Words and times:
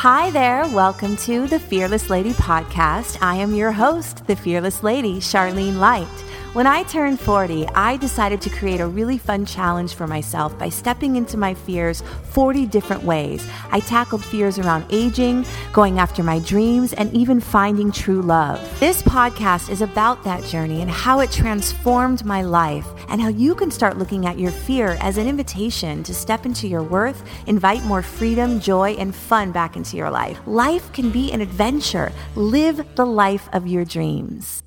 Hi 0.00 0.28
there. 0.30 0.68
Welcome 0.68 1.16
to 1.24 1.46
the 1.46 1.58
Fearless 1.58 2.10
Lady 2.10 2.32
podcast. 2.34 3.16
I 3.22 3.36
am 3.36 3.54
your 3.54 3.72
host, 3.72 4.26
the 4.26 4.36
Fearless 4.36 4.82
Lady, 4.82 5.20
Charlene 5.20 5.78
Lite. 5.78 6.06
When 6.56 6.66
I 6.66 6.84
turned 6.84 7.20
40, 7.20 7.68
I 7.74 7.98
decided 7.98 8.40
to 8.40 8.48
create 8.48 8.80
a 8.80 8.86
really 8.86 9.18
fun 9.18 9.44
challenge 9.44 9.92
for 9.92 10.06
myself 10.06 10.58
by 10.58 10.70
stepping 10.70 11.16
into 11.16 11.36
my 11.36 11.52
fears 11.52 12.02
40 12.30 12.64
different 12.64 13.02
ways. 13.02 13.46
I 13.70 13.80
tackled 13.80 14.24
fears 14.24 14.58
around 14.58 14.86
aging, 14.88 15.44
going 15.74 15.98
after 15.98 16.22
my 16.22 16.38
dreams, 16.38 16.94
and 16.94 17.12
even 17.12 17.40
finding 17.40 17.92
true 17.92 18.22
love. 18.22 18.58
This 18.80 19.02
podcast 19.02 19.68
is 19.68 19.82
about 19.82 20.24
that 20.24 20.44
journey 20.44 20.80
and 20.80 20.90
how 20.90 21.20
it 21.20 21.30
transformed 21.30 22.24
my 22.24 22.40
life, 22.40 22.88
and 23.10 23.20
how 23.20 23.28
you 23.28 23.54
can 23.54 23.70
start 23.70 23.98
looking 23.98 24.24
at 24.24 24.38
your 24.38 24.50
fear 24.50 24.96
as 25.02 25.18
an 25.18 25.28
invitation 25.28 26.02
to 26.04 26.14
step 26.14 26.46
into 26.46 26.66
your 26.66 26.82
worth, 26.82 27.22
invite 27.46 27.84
more 27.84 28.00
freedom, 28.00 28.60
joy, 28.60 28.92
and 28.92 29.14
fun 29.14 29.52
back 29.52 29.76
into 29.76 29.98
your 29.98 30.08
life. 30.08 30.40
Life 30.46 30.90
can 30.94 31.10
be 31.10 31.32
an 31.32 31.42
adventure. 31.42 32.12
Live 32.34 32.82
the 32.94 33.04
life 33.04 33.46
of 33.52 33.66
your 33.66 33.84
dreams. 33.84 34.62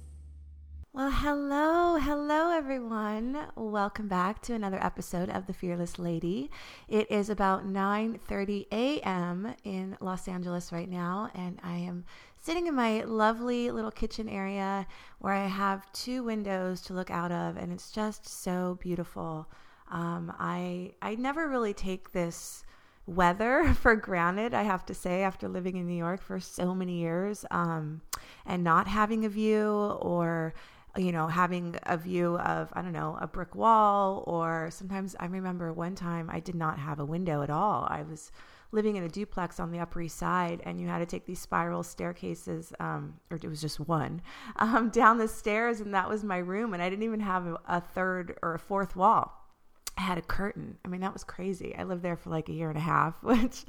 Well, 0.92 1.12
hello, 1.12 1.98
hello 1.98 2.50
everyone. 2.50 3.38
Welcome 3.56 4.08
back 4.08 4.42
to 4.42 4.56
another 4.56 4.84
episode 4.84 5.30
of 5.30 5.46
The 5.46 5.54
Fearless 5.54 6.00
Lady. 6.00 6.50
It 6.88 7.12
is 7.12 7.30
about 7.30 7.64
9:30 7.64 8.66
a.m. 8.72 9.54
in 9.64 9.98
Los 10.02 10.28
Angeles 10.28 10.72
right 10.72 10.90
now, 10.90 11.30
and 11.36 11.60
I 11.62 11.76
am 11.76 12.06
sitting 12.40 12.66
in 12.66 12.74
my 12.74 13.04
lovely 13.04 13.70
little 13.70 13.92
kitchen 13.92 14.28
area 14.28 14.88
where 15.20 15.34
I 15.34 15.46
have 15.46 15.92
two 15.94 16.24
windows 16.24 16.82
to 16.82 16.94
look 16.94 17.12
out 17.12 17.32
of, 17.32 17.56
and 17.56 17.72
it's 17.72 17.92
just 17.92 18.28
so 18.28 18.80
beautiful. 18.82 19.48
Um, 19.92 20.34
I 20.40 20.94
I 21.04 21.14
never 21.14 21.48
really 21.48 21.76
take 21.76 22.14
this 22.14 22.64
weather 23.06 23.74
for 23.80 23.96
granted, 23.96 24.56
I 24.56 24.64
have 24.64 24.88
to 24.88 24.96
say, 24.96 25.22
after 25.22 25.48
living 25.48 25.78
in 25.78 25.88
New 25.88 25.98
York 25.98 26.24
for 26.24 26.40
so 26.40 26.74
many 26.74 27.00
years 27.00 27.46
um, 27.52 28.02
and 28.46 28.64
not 28.64 28.88
having 28.88 29.24
a 29.24 29.30
view 29.30 29.70
or 30.02 30.56
you 31.00 31.12
know, 31.12 31.28
having 31.28 31.76
a 31.84 31.98
view 31.98 32.38
of, 32.38 32.70
I 32.74 32.82
don't 32.82 32.94
know, 32.94 33.18
a 33.22 33.28
brick 33.28 33.56
wall, 33.56 34.24
or 34.28 34.70
sometimes 34.72 35.16
I 35.20 35.26
remember 35.26 35.72
one 35.72 35.96
time 35.96 36.30
I 36.32 36.40
did 36.40 36.56
not 36.56 36.78
have 36.78 37.00
a 37.00 37.06
window 37.06 37.42
at 37.42 37.50
all. 37.50 37.88
I 37.90 38.04
was 38.04 38.32
living 38.72 38.98
in 38.98 39.04
a 39.04 39.10
duplex 39.10 39.60
on 39.60 39.72
the 39.72 39.80
Upper 39.80 40.02
East 40.02 40.18
Side, 40.18 40.62
and 40.66 40.80
you 40.80 40.88
had 40.88 41.00
to 41.00 41.06
take 41.06 41.26
these 41.26 41.40
spiral 41.40 41.84
staircases, 41.84 42.74
um, 42.80 43.16
or 43.32 43.38
it 43.42 43.48
was 43.48 43.62
just 43.62 43.80
one, 43.80 44.22
um, 44.58 44.90
down 44.90 45.18
the 45.18 45.28
stairs, 45.28 45.80
and 45.80 45.94
that 45.94 46.10
was 46.10 46.24
my 46.24 46.38
room, 46.38 46.74
and 46.74 46.84
I 46.84 46.90
didn't 46.90 47.04
even 47.04 47.22
have 47.22 47.58
a 47.68 47.82
third 47.82 48.38
or 48.42 48.54
a 48.54 48.60
fourth 48.60 48.96
wall. 48.96 49.39
I 50.00 50.02
had 50.02 50.18
a 50.18 50.22
curtain. 50.22 50.78
I 50.86 50.88
mean, 50.88 51.02
that 51.02 51.12
was 51.12 51.26
crazy. 51.26 51.76
I 51.76 51.84
lived 51.84 52.04
there 52.04 52.16
for 52.16 52.30
like 52.30 52.48
a 52.48 52.54
year 52.54 52.70
and 52.70 52.78
a 52.78 52.82
half, 52.82 53.22
which, 53.24 53.66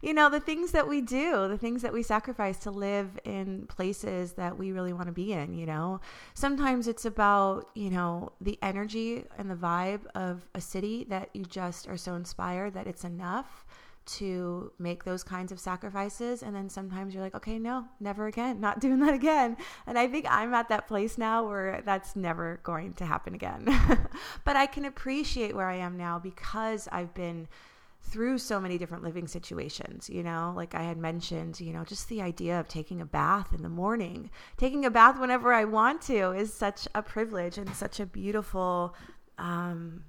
you 0.00 0.14
know, 0.14 0.30
the 0.30 0.40
things 0.40 0.72
that 0.72 0.88
we 0.88 1.02
do, 1.02 1.46
the 1.46 1.58
things 1.58 1.82
that 1.82 1.92
we 1.92 2.02
sacrifice 2.02 2.56
to 2.60 2.70
live 2.70 3.18
in 3.24 3.66
places 3.66 4.32
that 4.32 4.56
we 4.56 4.72
really 4.72 4.94
want 4.94 5.08
to 5.08 5.12
be 5.12 5.34
in, 5.34 5.52
you 5.52 5.66
know. 5.66 6.00
Sometimes 6.32 6.88
it's 6.88 7.04
about, 7.04 7.68
you 7.74 7.90
know, 7.90 8.32
the 8.40 8.58
energy 8.62 9.26
and 9.36 9.50
the 9.50 9.54
vibe 9.54 10.06
of 10.14 10.48
a 10.54 10.60
city 10.60 11.04
that 11.10 11.28
you 11.34 11.44
just 11.44 11.86
are 11.86 11.98
so 11.98 12.14
inspired 12.14 12.72
that 12.72 12.86
it's 12.86 13.04
enough 13.04 13.66
to 14.06 14.72
make 14.78 15.04
those 15.04 15.22
kinds 15.22 15.52
of 15.52 15.60
sacrifices. 15.60 16.42
And 16.42 16.54
then 16.54 16.68
sometimes 16.68 17.14
you're 17.14 17.22
like, 17.22 17.34
okay, 17.34 17.58
no, 17.58 17.86
never 18.00 18.26
again, 18.26 18.60
not 18.60 18.80
doing 18.80 19.00
that 19.00 19.14
again. 19.14 19.56
And 19.86 19.98
I 19.98 20.08
think 20.08 20.26
I'm 20.28 20.54
at 20.54 20.68
that 20.68 20.86
place 20.88 21.18
now 21.18 21.46
where 21.46 21.82
that's 21.84 22.16
never 22.16 22.60
going 22.62 22.94
to 22.94 23.04
happen 23.04 23.34
again. 23.34 23.66
but 24.44 24.56
I 24.56 24.66
can 24.66 24.84
appreciate 24.84 25.54
where 25.54 25.68
I 25.68 25.76
am 25.76 25.96
now 25.96 26.18
because 26.18 26.88
I've 26.92 27.14
been 27.14 27.48
through 28.02 28.38
so 28.38 28.60
many 28.60 28.78
different 28.78 29.02
living 29.02 29.26
situations, 29.26 30.10
you 30.10 30.22
know, 30.22 30.52
like 30.54 30.74
I 30.74 30.82
had 30.82 30.98
mentioned, 30.98 31.58
you 31.60 31.72
know, 31.72 31.84
just 31.84 32.08
the 32.08 32.20
idea 32.20 32.60
of 32.60 32.68
taking 32.68 33.00
a 33.00 33.06
bath 33.06 33.52
in 33.52 33.62
the 33.62 33.68
morning, 33.68 34.30
taking 34.56 34.84
a 34.84 34.90
bath 34.90 35.18
whenever 35.18 35.52
I 35.52 35.64
want 35.64 36.02
to 36.02 36.32
is 36.32 36.52
such 36.52 36.86
a 36.94 37.02
privilege 37.02 37.56
and 37.58 37.74
such 37.74 38.00
a 38.00 38.06
beautiful, 38.06 38.94
um, 39.38 40.04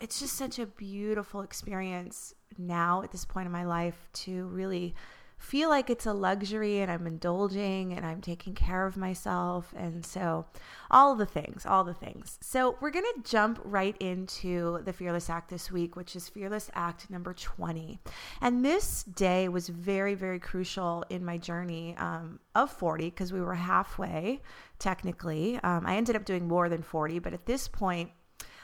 it's 0.00 0.20
just 0.20 0.34
such 0.34 0.58
a 0.58 0.66
beautiful 0.66 1.42
experience 1.42 2.34
now 2.56 3.02
at 3.02 3.12
this 3.12 3.24
point 3.24 3.46
in 3.46 3.52
my 3.52 3.64
life 3.64 4.08
to 4.12 4.46
really 4.46 4.94
feel 5.38 5.68
like 5.68 5.88
it's 5.88 6.06
a 6.06 6.12
luxury 6.12 6.80
and 6.80 6.90
I'm 6.90 7.06
indulging 7.06 7.92
and 7.92 8.04
I'm 8.04 8.20
taking 8.20 8.54
care 8.54 8.86
of 8.86 8.96
myself. 8.96 9.72
And 9.76 10.04
so, 10.04 10.46
all 10.90 11.14
the 11.14 11.26
things, 11.26 11.64
all 11.64 11.84
the 11.84 11.94
things. 11.94 12.38
So, 12.40 12.76
we're 12.80 12.90
going 12.90 13.04
to 13.14 13.30
jump 13.30 13.60
right 13.64 13.96
into 14.00 14.80
the 14.84 14.92
Fearless 14.92 15.30
Act 15.30 15.48
this 15.48 15.70
week, 15.70 15.96
which 15.96 16.16
is 16.16 16.28
Fearless 16.28 16.70
Act 16.74 17.08
number 17.08 17.32
20. 17.32 18.00
And 18.40 18.64
this 18.64 19.04
day 19.04 19.48
was 19.48 19.68
very, 19.68 20.14
very 20.14 20.40
crucial 20.40 21.04
in 21.08 21.24
my 21.24 21.38
journey 21.38 21.96
um, 21.98 22.40
of 22.54 22.70
40 22.70 23.04
because 23.04 23.32
we 23.32 23.40
were 23.40 23.54
halfway 23.54 24.42
technically. 24.78 25.58
Um, 25.62 25.86
I 25.86 25.96
ended 25.96 26.16
up 26.16 26.24
doing 26.24 26.46
more 26.46 26.68
than 26.68 26.82
40, 26.82 27.20
but 27.20 27.32
at 27.32 27.46
this 27.46 27.68
point, 27.68 28.10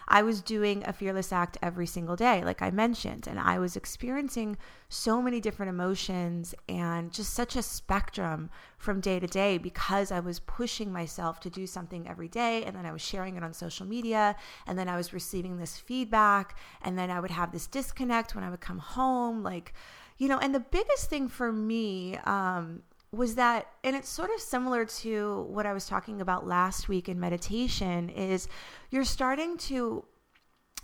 I 0.08 0.22
was 0.22 0.42
doing 0.42 0.82
a 0.86 0.92
fearless 0.92 1.32
act 1.32 1.58
every 1.62 1.86
single 1.86 2.16
day, 2.16 2.44
like 2.44 2.62
I 2.62 2.70
mentioned, 2.70 3.26
and 3.26 3.38
I 3.40 3.58
was 3.58 3.76
experiencing 3.76 4.56
so 4.88 5.20
many 5.20 5.40
different 5.40 5.70
emotions 5.70 6.54
and 6.68 7.12
just 7.12 7.32
such 7.32 7.56
a 7.56 7.62
spectrum 7.62 8.50
from 8.76 9.00
day 9.00 9.18
to 9.18 9.26
day 9.26 9.58
because 9.58 10.12
I 10.12 10.20
was 10.20 10.40
pushing 10.40 10.92
myself 10.92 11.40
to 11.40 11.50
do 11.50 11.66
something 11.66 12.08
every 12.08 12.28
day. 12.28 12.64
And 12.64 12.76
then 12.76 12.86
I 12.86 12.92
was 12.92 13.02
sharing 13.02 13.36
it 13.36 13.42
on 13.42 13.52
social 13.52 13.86
media, 13.86 14.36
and 14.66 14.78
then 14.78 14.88
I 14.88 14.96
was 14.96 15.12
receiving 15.12 15.56
this 15.56 15.78
feedback, 15.78 16.56
and 16.82 16.98
then 16.98 17.10
I 17.10 17.20
would 17.20 17.30
have 17.30 17.52
this 17.52 17.66
disconnect 17.66 18.34
when 18.34 18.44
I 18.44 18.50
would 18.50 18.60
come 18.60 18.78
home. 18.78 19.42
Like, 19.42 19.72
you 20.18 20.28
know, 20.28 20.38
and 20.38 20.54
the 20.54 20.60
biggest 20.60 21.10
thing 21.10 21.28
for 21.28 21.52
me 21.52 22.16
um, 22.18 22.82
was 23.14 23.36
that 23.36 23.66
and 23.82 23.94
it's 23.96 24.08
sort 24.08 24.30
of 24.34 24.40
similar 24.40 24.84
to 24.84 25.42
what 25.48 25.66
I 25.66 25.72
was 25.72 25.86
talking 25.86 26.20
about 26.20 26.46
last 26.46 26.88
week 26.88 27.08
in 27.08 27.18
meditation 27.18 28.08
is 28.10 28.48
you're 28.90 29.04
starting 29.04 29.56
to 29.58 30.04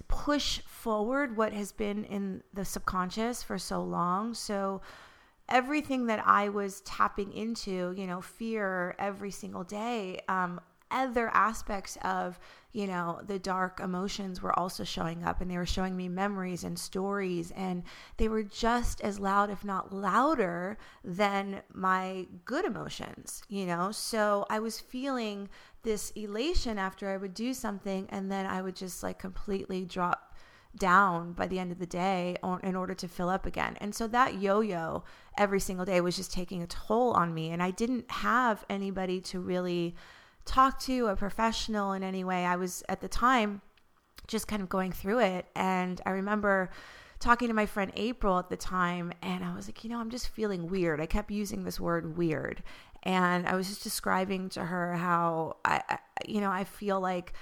push 0.09 0.61
forward 0.61 1.37
what 1.37 1.53
has 1.53 1.73
been 1.73 2.05
in 2.05 2.43
the 2.53 2.65
subconscious 2.65 3.43
for 3.43 3.59
so 3.59 3.83
long. 3.83 4.35
So 4.35 4.81
everything 5.49 6.07
that 6.07 6.23
I 6.27 6.49
was 6.49 6.81
tapping 6.83 7.33
into, 7.33 7.93
you 7.97 8.07
know, 8.07 8.21
fear 8.21 8.95
every 8.99 9.31
single 9.31 9.65
day, 9.65 10.21
um, 10.29 10.61
other 10.91 11.29
aspects 11.33 11.97
of 12.03 12.39
you 12.73 12.87
know 12.87 13.21
the 13.27 13.39
dark 13.39 13.81
emotions 13.81 14.41
were 14.41 14.57
also 14.59 14.85
showing 14.85 15.25
up 15.25 15.41
and 15.41 15.51
they 15.51 15.57
were 15.57 15.67
showing 15.67 15.97
me 15.97 16.09
memories 16.09 16.65
and 16.65 16.79
stories 16.79 17.51
and 17.53 17.83
they 18.17 18.29
were 18.29 18.43
just 18.43 19.01
as 19.01 19.19
loud 19.19 19.51
if 19.51 19.65
not 19.65 19.93
louder 19.93 20.79
than 21.05 21.63
my 21.73 22.27
good 22.45 22.65
emotions 22.65 23.43
you 23.49 23.67
know 23.67 23.91
so 23.91 24.47
i 24.51 24.59
was 24.59 24.79
feeling 24.79 25.49
this 25.83 26.11
elation 26.11 26.79
after 26.79 27.09
i 27.09 27.17
would 27.17 27.35
do 27.35 27.53
something 27.53 28.07
and 28.11 28.31
then 28.31 28.47
i 28.47 28.63
would 28.63 28.77
just 28.77 29.03
like 29.03 29.19
completely 29.19 29.85
drop 29.85 30.31
down 30.77 31.33
by 31.33 31.47
the 31.47 31.59
end 31.59 31.73
of 31.73 31.79
the 31.79 31.87
day 31.87 32.37
in 32.63 32.77
order 32.77 32.95
to 32.95 33.09
fill 33.09 33.29
up 33.29 33.47
again. 33.47 33.77
And 33.81 33.95
so 33.95 34.07
that 34.09 34.41
yo 34.41 34.61
yo 34.61 35.05
every 35.37 35.61
single 35.61 35.85
day 35.85 36.01
was 36.01 36.17
just 36.17 36.33
taking 36.33 36.63
a 36.63 36.67
toll 36.67 37.13
on 37.13 37.35
me. 37.35 37.51
And 37.51 37.63
I 37.63 37.71
didn't 37.71 38.11
have 38.11 38.65
anybody 38.69 39.21
to 39.23 39.41
really 39.41 39.95
talk 40.51 40.81
to 40.81 41.07
a 41.07 41.15
professional 41.15 41.93
in 41.93 42.03
any 42.03 42.25
way. 42.25 42.45
I 42.45 42.57
was 42.57 42.83
at 42.89 43.01
the 43.01 43.09
time 43.09 43.61
just 44.27 44.49
kind 44.49 44.61
of 44.61 44.69
going 44.69 44.91
through 44.91 45.21
it. 45.21 45.47
And 45.55 46.01
I 46.05 46.11
remember 46.11 46.71
talking 47.21 47.47
to 47.49 47.55
my 47.55 47.67
friend 47.67 47.93
April 47.95 48.37
at 48.39 48.49
the 48.49 48.57
time, 48.57 49.13
and 49.23 49.45
I 49.45 49.55
was 49.55 49.69
like, 49.69 49.85
you 49.85 49.91
know, 49.91 49.99
I'm 50.01 50.11
just 50.11 50.29
feeling 50.29 50.69
weird. 50.69 51.01
I 51.01 51.07
kept 51.07 51.31
using 51.31 51.63
this 51.63 51.79
word 51.79 52.17
weird. 52.17 52.65
And 53.05 53.47
I 53.47 53.55
was 53.55 53.69
just 53.69 53.85
describing 53.85 54.49
to 54.51 54.65
her 54.65 54.95
how 54.95 55.57
I, 55.65 55.83
I 55.89 55.99
you 56.27 56.41
know, 56.41 56.51
I 56.51 56.65
feel 56.65 57.01
like 57.01 57.33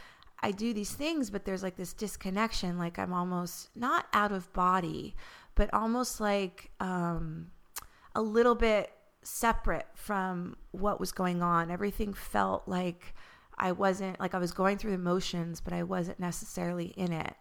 I 0.40 0.50
do 0.50 0.75
these 0.75 0.92
things, 0.92 1.30
but 1.30 1.46
there's 1.46 1.62
like 1.62 1.76
this 1.76 1.94
disconnection. 1.94 2.78
Like 2.78 2.98
I'm 2.98 3.14
almost 3.14 3.70
not 3.75 4.06
out 4.12 4.32
of 4.32 4.52
body, 4.52 5.16
but 5.54 5.72
almost 5.72 6.20
like 6.20 6.70
um, 6.78 7.50
a 8.14 8.20
little 8.20 8.54
bit 8.54 8.93
separate 9.28 9.86
from 9.94 10.56
what 10.72 10.98
was 10.98 11.12
going 11.12 11.42
on. 11.42 11.70
Everything 11.70 12.14
felt 12.14 12.66
like 12.66 13.14
I 13.56 13.72
wasn't 13.72 14.19
like 14.20 14.34
I 14.34 14.38
was 14.38 14.52
going 14.52 14.78
through 14.78 14.92
the 14.92 14.98
motions, 14.98 15.60
but 15.60 15.72
I 15.72 15.82
wasn't 15.82 16.20
necessarily 16.20 16.86
in 16.96 17.12
it, 17.12 17.34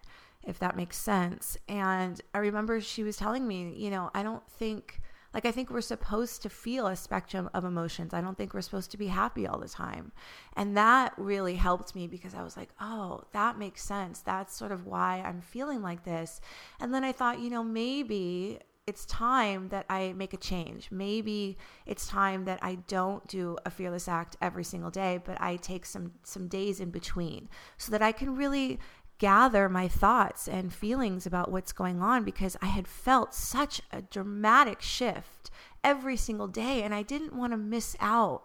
if 0.43 0.59
that 0.59 0.75
makes 0.75 0.97
sense. 0.97 1.57
And 1.67 2.19
I 2.33 2.39
remember 2.39 2.81
she 2.81 3.03
was 3.03 3.17
telling 3.17 3.47
me, 3.47 3.73
you 3.75 3.89
know, 3.89 4.11
I 4.13 4.23
don't 4.23 4.47
think 4.49 5.01
like 5.33 5.45
I 5.45 5.51
think 5.51 5.69
we're 5.69 5.81
supposed 5.81 6.41
to 6.41 6.49
feel 6.49 6.87
a 6.87 6.95
spectrum 6.95 7.49
of 7.53 7.63
emotions. 7.63 8.13
I 8.13 8.21
don't 8.21 8.37
think 8.37 8.53
we're 8.53 8.61
supposed 8.61 8.91
to 8.91 8.97
be 8.97 9.07
happy 9.07 9.45
all 9.45 9.59
the 9.59 9.69
time. 9.69 10.11
And 10.55 10.75
that 10.77 11.13
really 11.17 11.55
helped 11.55 11.95
me 11.95 12.07
because 12.07 12.33
I 12.33 12.43
was 12.43 12.57
like, 12.57 12.69
"Oh, 12.81 13.23
that 13.33 13.57
makes 13.57 13.83
sense. 13.83 14.21
That's 14.21 14.55
sort 14.55 14.71
of 14.71 14.85
why 14.87 15.21
I'm 15.25 15.41
feeling 15.41 15.81
like 15.81 16.03
this." 16.03 16.41
And 16.79 16.93
then 16.93 17.03
I 17.03 17.11
thought, 17.11 17.39
you 17.39 17.49
know, 17.49 17.63
maybe 17.63 18.59
it's 18.87 19.05
time 19.05 19.67
that 19.69 19.85
I 19.89 20.13
make 20.13 20.33
a 20.33 20.37
change. 20.37 20.87
Maybe 20.89 21.57
it's 21.85 22.07
time 22.07 22.45
that 22.45 22.59
I 22.61 22.75
don't 22.87 23.27
do 23.27 23.57
a 23.65 23.69
fearless 23.69 24.07
act 24.07 24.37
every 24.41 24.63
single 24.63 24.89
day, 24.89 25.19
but 25.23 25.39
I 25.41 25.57
take 25.57 25.85
some 25.85 26.13
some 26.23 26.47
days 26.47 26.79
in 26.79 26.89
between 26.89 27.49
so 27.77 27.91
that 27.91 28.01
I 28.01 28.13
can 28.13 28.35
really 28.35 28.79
gather 29.19 29.67
my 29.67 29.87
thoughts 29.87 30.47
and 30.47 30.73
feelings 30.73 31.25
about 31.25 31.51
what's 31.51 31.73
going 31.73 32.01
on 32.01 32.23
because 32.23 32.55
I 32.61 32.67
had 32.67 32.87
felt 32.87 33.33
such 33.33 33.81
a 33.91 34.01
dramatic 34.01 34.81
shift 34.81 35.49
every 35.83 36.15
single 36.15 36.47
day 36.47 36.83
and 36.83 36.93
I 36.93 37.01
didn't 37.01 37.35
want 37.35 37.51
to 37.51 37.57
miss 37.57 37.95
out 37.99 38.43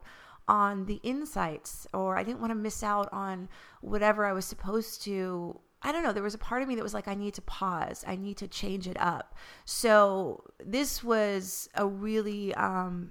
on 0.49 0.87
the 0.87 1.01
insights 1.03 1.87
or 1.93 2.17
I 2.17 2.25
didn't 2.25 2.41
want 2.41 2.51
to 2.51 2.57
miss 2.57 2.83
out 2.83 3.09
on 3.13 3.49
whatever 3.81 4.25
I 4.25 4.33
was 4.33 4.47
supposed 4.47 5.03
to 5.05 5.61
I 5.83 5.93
don't 5.93 6.03
know, 6.03 6.13
there 6.13 6.23
was 6.23 6.35
a 6.35 6.39
part 6.39 6.63
of 6.63 6.69
me 6.69 6.77
that 6.77 6.83
was 6.83 6.95
like, 6.95 7.09
I 7.09 7.15
need 7.15 7.35
to 7.35 7.43
pause. 7.43 8.05
I 8.07 8.17
need 8.17 8.37
to 8.39 8.49
change 8.49 8.87
it 8.87 8.97
up. 9.01 9.35
So 9.65 10.45
this 10.65 11.03
was 11.03 11.69
a 11.75 11.87
really, 11.87 12.55
um, 12.55 13.11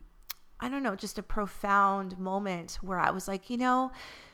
I 0.60 0.70
don't 0.70 0.84
know, 0.84 0.96
just 0.96 1.18
a 1.18 1.24
profound 1.24 2.18
moment 2.18 2.80
where 2.82 3.00
I 3.00 3.12
was 3.12 3.28
like, 3.28 3.50
you 3.50 3.58
know, 3.58 3.92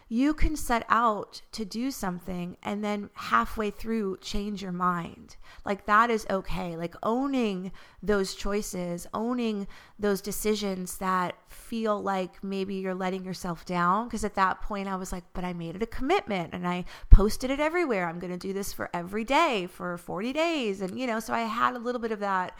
you 0.09 0.33
can 0.33 0.55
set 0.55 0.85
out 0.87 1.41
to 1.51 1.65
do 1.65 1.91
something 1.91 2.55
and 2.63 2.83
then 2.83 3.09
halfway 3.13 3.69
through 3.69 4.17
change 4.21 4.61
your 4.61 4.71
mind. 4.71 5.35
Like 5.65 5.85
that 5.85 6.09
is 6.09 6.25
okay. 6.29 6.77
Like 6.77 6.95
owning 7.03 7.73
those 8.01 8.33
choices, 8.33 9.05
owning 9.13 9.67
those 9.99 10.21
decisions 10.21 10.97
that 10.99 11.35
feel 11.49 12.01
like 12.01 12.41
maybe 12.41 12.75
you're 12.75 12.95
letting 12.95 13.25
yourself 13.25 13.65
down. 13.65 14.07
Because 14.07 14.23
at 14.23 14.35
that 14.35 14.61
point, 14.61 14.87
I 14.87 14.95
was 14.95 15.11
like, 15.11 15.25
but 15.33 15.43
I 15.43 15.51
made 15.51 15.75
it 15.75 15.83
a 15.83 15.87
commitment 15.87 16.53
and 16.53 16.65
I 16.65 16.85
posted 17.09 17.51
it 17.51 17.59
everywhere. 17.59 18.07
I'm 18.07 18.19
going 18.19 18.31
to 18.31 18.37
do 18.37 18.53
this 18.53 18.71
for 18.71 18.89
every 18.93 19.25
day 19.25 19.67
for 19.67 19.97
40 19.97 20.31
days. 20.31 20.79
And, 20.79 20.97
you 20.97 21.05
know, 21.05 21.19
so 21.19 21.33
I 21.33 21.41
had 21.41 21.75
a 21.75 21.79
little 21.79 21.99
bit 21.99 22.13
of 22.13 22.19
that. 22.21 22.57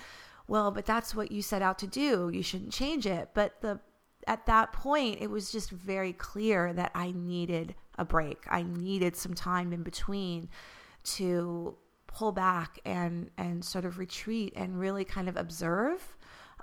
Well, 0.49 0.71
but 0.71 0.85
that's 0.85 1.15
what 1.15 1.31
you 1.31 1.41
set 1.41 1.61
out 1.61 1.79
to 1.79 1.88
do. 1.88 2.29
You 2.33 2.44
shouldn't 2.44 2.73
change 2.73 3.05
it. 3.05 3.29
But 3.33 3.61
the 3.61 3.79
at 4.27 4.45
that 4.45 4.74
point, 4.74 5.19
it 5.21 5.29
was 5.29 5.51
just 5.51 5.71
very 5.71 6.13
clear 6.13 6.74
that 6.74 6.91
I 6.94 7.12
needed 7.12 7.75
a 7.97 8.06
break. 8.06 8.44
I 8.50 8.63
needed 8.63 9.15
some 9.15 9.33
time 9.33 9.74
in 9.74 9.83
between 9.83 10.50
to 11.15 11.75
pull 12.07 12.31
back 12.31 12.79
and 12.85 13.29
and 13.38 13.63
sort 13.63 13.85
of 13.85 13.97
retreat 13.97 14.53
and 14.56 14.79
really 14.79 15.06
kind 15.06 15.29
of 15.29 15.38
observe 15.38 16.15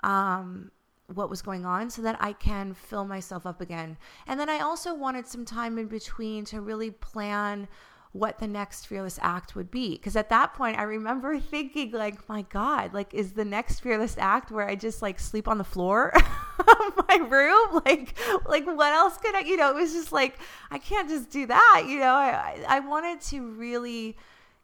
um, 0.03 0.71
what 1.13 1.31
was 1.31 1.43
going 1.43 1.65
on 1.65 1.91
so 1.91 2.03
that 2.03 2.17
I 2.21 2.33
can 2.33 2.75
fill 2.75 3.05
myself 3.05 3.47
up 3.47 3.61
again. 3.61 3.97
And 4.27 4.39
then 4.39 4.49
I 4.49 4.61
also 4.61 4.95
wanted 4.95 5.27
some 5.27 5.45
time 5.45 5.79
in 5.79 5.87
between 5.87 6.45
to 6.47 6.61
really 6.61 6.91
plan 6.91 7.69
what 8.13 8.39
the 8.39 8.47
next 8.47 8.87
fearless 8.87 9.19
act 9.23 9.57
would 9.57 9.73
be 9.73 9.97
because 9.97 10.15
at 10.15 10.29
that 10.29 10.55
point 10.55 10.79
i 10.79 10.85
remember 10.85 11.37
thinking 11.41 11.91
like 11.91 12.29
my 12.29 12.43
god 12.43 12.95
like 12.95 13.13
is 13.13 13.33
the 13.33 13.45
next 13.45 13.81
fearless 13.81 14.17
act 14.19 14.53
where 14.53 14.69
i 14.69 14.77
just 14.77 15.03
like 15.03 15.19
sleep 15.19 15.49
on 15.49 15.59
the 15.59 15.65
floor 15.65 16.13
my 17.09 17.17
room? 17.17 17.83
Like 17.85 18.19
like 18.47 18.67
what 18.67 18.93
else 18.93 19.17
could 19.19 19.35
i 19.35 19.41
you 19.41 19.57
know 19.57 19.71
it 19.71 19.75
was 19.75 19.93
just 19.93 20.13
like 20.13 20.39
i 20.71 20.79
can't 20.79 21.09
just 21.09 21.31
do 21.31 21.47
that 21.47 21.85
you 21.89 21.99
know? 21.99 22.15
I 22.15 22.65
i 22.69 22.81
wanted 22.81 23.21
to 23.23 23.51
really 23.53 24.17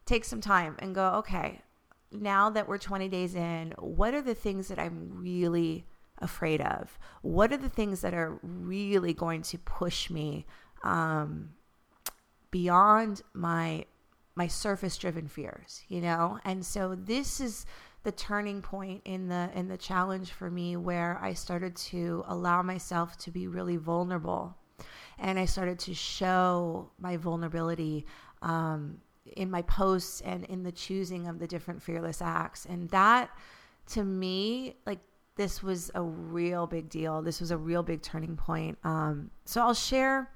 take 0.05 0.25
some 0.25 0.41
time 0.41 0.75
and 0.79 0.95
go 0.95 1.09
okay 1.15 1.61
now 2.11 2.49
that 2.49 2.67
we're 2.67 2.77
20 2.77 3.07
days 3.09 3.35
in 3.35 3.73
what 3.77 4.13
are 4.13 4.21
the 4.21 4.35
things 4.35 4.67
that 4.69 4.79
i'm 4.79 5.09
really 5.13 5.85
afraid 6.21 6.61
of? 6.61 6.97
What 7.21 7.51
are 7.51 7.57
the 7.57 7.69
things 7.69 8.01
that 8.01 8.13
are 8.13 8.39
really 8.41 9.13
going 9.13 9.41
to 9.43 9.57
push 9.57 10.09
me 10.09 10.45
um 10.83 11.49
beyond 12.49 13.21
my 13.33 13.85
my 14.35 14.47
surface 14.47 14.97
driven 14.97 15.27
fears? 15.27 15.83
You 15.87 16.01
know? 16.01 16.39
And 16.45 16.65
so 16.65 16.95
this 16.95 17.39
is 17.39 17.65
the 18.03 18.11
turning 18.11 18.61
point 18.61 19.01
in 19.05 19.27
the 19.27 19.49
in 19.53 19.67
the 19.67 19.77
challenge 19.77 20.31
for 20.31 20.49
me 20.49 20.75
where 20.75 21.19
I 21.21 21.33
started 21.33 21.75
to 21.77 22.23
allow 22.27 22.61
myself 22.61 23.17
to 23.19 23.31
be 23.31 23.47
really 23.47 23.77
vulnerable 23.77 24.57
and 25.19 25.37
I 25.37 25.45
started 25.45 25.77
to 25.79 25.93
show 25.93 26.89
my 26.99 27.17
vulnerability 27.17 28.05
um, 28.41 28.97
in 29.37 29.51
my 29.51 29.61
posts 29.61 30.21
and 30.21 30.45
in 30.45 30.63
the 30.63 30.71
choosing 30.71 31.27
of 31.27 31.37
the 31.37 31.47
different 31.47 31.81
fearless 31.81 32.21
acts 32.21 32.65
and 32.65 32.89
that 32.89 33.29
to 33.89 34.03
me 34.03 34.75
like 34.85 34.99
this 35.35 35.61
was 35.61 35.91
a 35.93 36.01
real 36.01 36.65
big 36.65 36.89
deal 36.89 37.21
this 37.21 37.39
was 37.39 37.51
a 37.51 37.57
real 37.57 37.83
big 37.83 38.01
turning 38.01 38.35
point 38.35 38.77
um, 38.83 39.29
so 39.45 39.61
I'll 39.61 39.75
share 39.75 40.31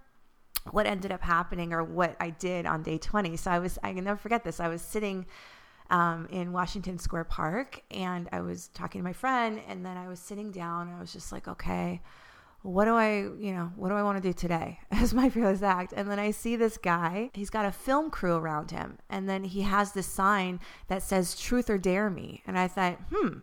what 0.72 0.86
ended 0.86 1.12
up 1.12 1.22
happening 1.22 1.74
or 1.74 1.84
what 1.84 2.16
I 2.20 2.32
did 2.32 2.66
on 2.66 2.82
day 2.82 2.98
20. 2.98 3.38
So 3.38 3.52
I 3.52 3.60
was, 3.60 3.78
I 3.84 3.94
can 3.94 4.04
never 4.04 4.18
forget 4.18 4.44
this. 4.44 4.60
I 4.60 4.68
was 4.68 4.82
sitting 4.82 5.26
um, 5.90 6.28
in 6.32 6.52
Washington 6.52 6.98
Square 6.98 7.26
Park 7.26 7.82
and 7.92 8.28
I 8.32 8.42
was 8.42 8.70
talking 8.70 9.00
to 9.00 9.04
my 9.04 9.14
friend 9.14 9.62
and 9.68 9.86
then 9.86 9.98
I 9.98 10.08
was 10.08 10.20
sitting 10.20 10.52
down 10.52 10.90
I 10.90 11.00
was 11.00 11.14
just 11.14 11.32
like, 11.32 11.48
okay, 11.48 12.02
what 12.66 12.86
do 12.86 12.96
I, 12.96 13.18
you 13.20 13.54
know, 13.54 13.72
what 13.76 13.90
do 13.90 13.96
I 13.96 14.02
want 14.02 14.22
to 14.22 14.28
do 14.28 14.34
today 14.34 14.80
as 14.92 15.14
my 15.14 15.30
fearless 15.30 15.62
act? 15.62 15.94
And 15.96 16.10
then 16.10 16.20
I 16.20 16.32
see 16.32 16.56
this 16.56 16.78
guy, 16.78 17.30
he's 17.34 17.52
got 17.52 17.66
a 17.66 17.72
film 17.72 18.10
crew 18.10 18.36
around 18.36 18.72
him. 18.72 18.98
And 19.10 19.30
then 19.30 19.44
he 19.44 19.62
has 19.62 19.92
this 19.92 20.08
sign 20.08 20.60
that 20.88 21.04
says 21.04 21.40
truth 21.40 21.70
or 21.70 21.78
dare 21.78 22.10
me. 22.10 22.42
And 22.48 22.58
I 22.58 22.68
thought, 22.68 23.00
hmm, 23.14 23.40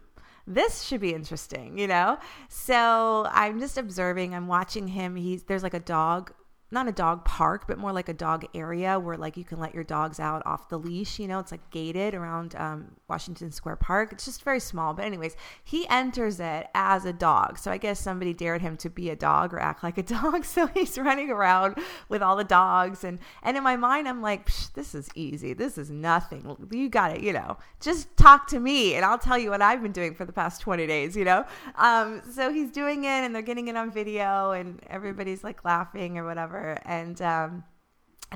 this 0.46 0.82
should 0.82 1.00
be 1.00 1.14
interesting, 1.14 1.78
you 1.78 1.86
know? 1.86 2.18
So 2.48 3.28
I'm 3.30 3.60
just 3.60 3.78
observing, 3.78 4.34
I'm 4.34 4.48
watching 4.48 4.88
him. 4.88 5.14
He's 5.14 5.44
there's 5.44 5.62
like 5.62 5.74
a 5.74 5.80
dog 5.80 6.32
not 6.72 6.88
a 6.88 6.92
dog 6.92 7.24
park, 7.24 7.66
but 7.68 7.76
more 7.76 7.92
like 7.92 8.08
a 8.08 8.14
dog 8.14 8.46
area 8.54 8.98
where 8.98 9.16
like 9.18 9.36
you 9.36 9.44
can 9.44 9.60
let 9.60 9.74
your 9.74 9.84
dogs 9.84 10.18
out 10.18 10.42
off 10.46 10.70
the 10.70 10.78
leash. 10.78 11.18
You 11.18 11.28
know, 11.28 11.38
it's 11.38 11.52
like 11.52 11.70
gated 11.70 12.14
around 12.14 12.54
um, 12.56 12.92
Washington 13.08 13.52
Square 13.52 13.76
Park. 13.76 14.12
It's 14.12 14.24
just 14.24 14.42
very 14.42 14.58
small. 14.58 14.94
But 14.94 15.04
anyways, 15.04 15.36
he 15.62 15.86
enters 15.88 16.40
it 16.40 16.68
as 16.74 17.04
a 17.04 17.12
dog. 17.12 17.58
So 17.58 17.70
I 17.70 17.76
guess 17.76 18.00
somebody 18.00 18.32
dared 18.32 18.62
him 18.62 18.78
to 18.78 18.88
be 18.88 19.10
a 19.10 19.16
dog 19.16 19.52
or 19.52 19.60
act 19.60 19.82
like 19.82 19.98
a 19.98 20.02
dog. 20.20 20.44
So 20.44 20.66
he's 20.68 20.96
running 20.96 21.30
around 21.30 21.76
with 22.08 22.22
all 22.22 22.36
the 22.36 22.44
dogs. 22.44 23.04
And, 23.04 23.18
and 23.42 23.56
in 23.56 23.62
my 23.62 23.76
mind, 23.76 24.08
I'm 24.08 24.22
like, 24.22 24.48
this 24.74 24.94
is 24.94 25.10
easy. 25.14 25.52
This 25.52 25.76
is 25.76 25.90
nothing. 25.90 26.56
You 26.70 26.88
got 26.88 27.16
it. 27.16 27.22
You 27.22 27.34
know, 27.34 27.58
just 27.80 28.16
talk 28.16 28.46
to 28.48 28.58
me 28.58 28.94
and 28.94 29.04
I'll 29.04 29.18
tell 29.18 29.36
you 29.36 29.50
what 29.50 29.60
I've 29.60 29.82
been 29.82 29.92
doing 29.92 30.14
for 30.14 30.24
the 30.24 30.32
past 30.32 30.62
20 30.62 30.86
days, 30.86 31.16
you 31.16 31.24
know? 31.24 31.44
Um, 31.76 32.22
so 32.32 32.50
he's 32.50 32.70
doing 32.70 33.04
it 33.04 33.08
and 33.08 33.34
they're 33.34 33.42
getting 33.42 33.68
it 33.68 33.76
on 33.76 33.90
video 33.90 34.52
and 34.52 34.80
everybody's 34.88 35.44
like 35.44 35.64
laughing 35.64 36.16
or 36.16 36.24
whatever 36.24 36.61
and 36.84 37.20
um, 37.22 37.64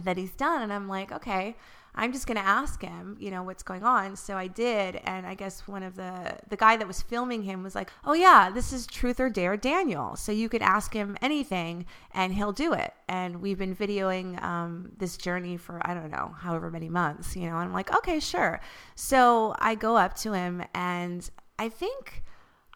that 0.03 0.17
he's 0.17 0.33
done. 0.33 0.63
And 0.63 0.73
I'm 0.73 0.89
like, 0.89 1.13
okay, 1.13 1.57
I'm 1.99 2.13
just 2.13 2.27
going 2.27 2.37
to 2.37 2.45
ask 2.47 2.83
him, 2.83 3.17
you 3.19 3.31
know, 3.31 3.43
what's 3.43 3.63
going 3.63 3.83
on. 3.83 4.17
So 4.17 4.37
I 4.37 4.49
did. 4.49 4.97
And 5.05 5.27
I 5.27 5.35
guess 5.35 5.67
one 5.67 5.83
of 5.83 5.97
the, 5.97 6.37
the 6.49 6.57
guy 6.57 6.77
that 6.77 6.87
was 6.87 7.01
filming 7.01 7.43
him 7.43 7.63
was 7.63 7.75
like, 7.75 7.91
oh, 8.05 8.13
yeah, 8.13 8.51
this 8.51 8.71
is 8.73 8.87
Truth 8.87 9.19
or 9.19 9.31
Dare 9.31 9.57
Daniel. 9.57 10.15
So 10.15 10.31
you 10.31 10.51
could 10.51 10.61
ask 10.61 10.93
him 10.93 11.17
anything 11.23 11.87
and 12.13 12.35
he'll 12.35 12.53
do 12.53 12.75
it. 12.75 12.93
And 13.09 13.41
we've 13.41 13.59
been 13.59 13.75
videoing 13.75 14.43
um, 14.43 14.93
this 14.99 15.17
journey 15.17 15.57
for, 15.57 15.81
I 15.89 15.95
don't 15.95 16.11
know, 16.11 16.35
however 16.39 16.71
many 16.71 16.91
months, 16.91 17.35
you 17.35 17.49
know, 17.49 17.57
and 17.57 17.69
I'm 17.69 17.73
like, 17.73 17.95
okay, 17.97 18.21
sure. 18.21 18.61
So 18.95 19.55
I 19.59 19.75
go 19.75 19.97
up 19.97 20.15
to 20.17 20.35
him 20.35 20.63
and 20.75 21.29
I 21.59 21.71
think 21.71 22.25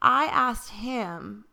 I 0.00 0.24
asked 0.26 0.70
him, 0.70 1.44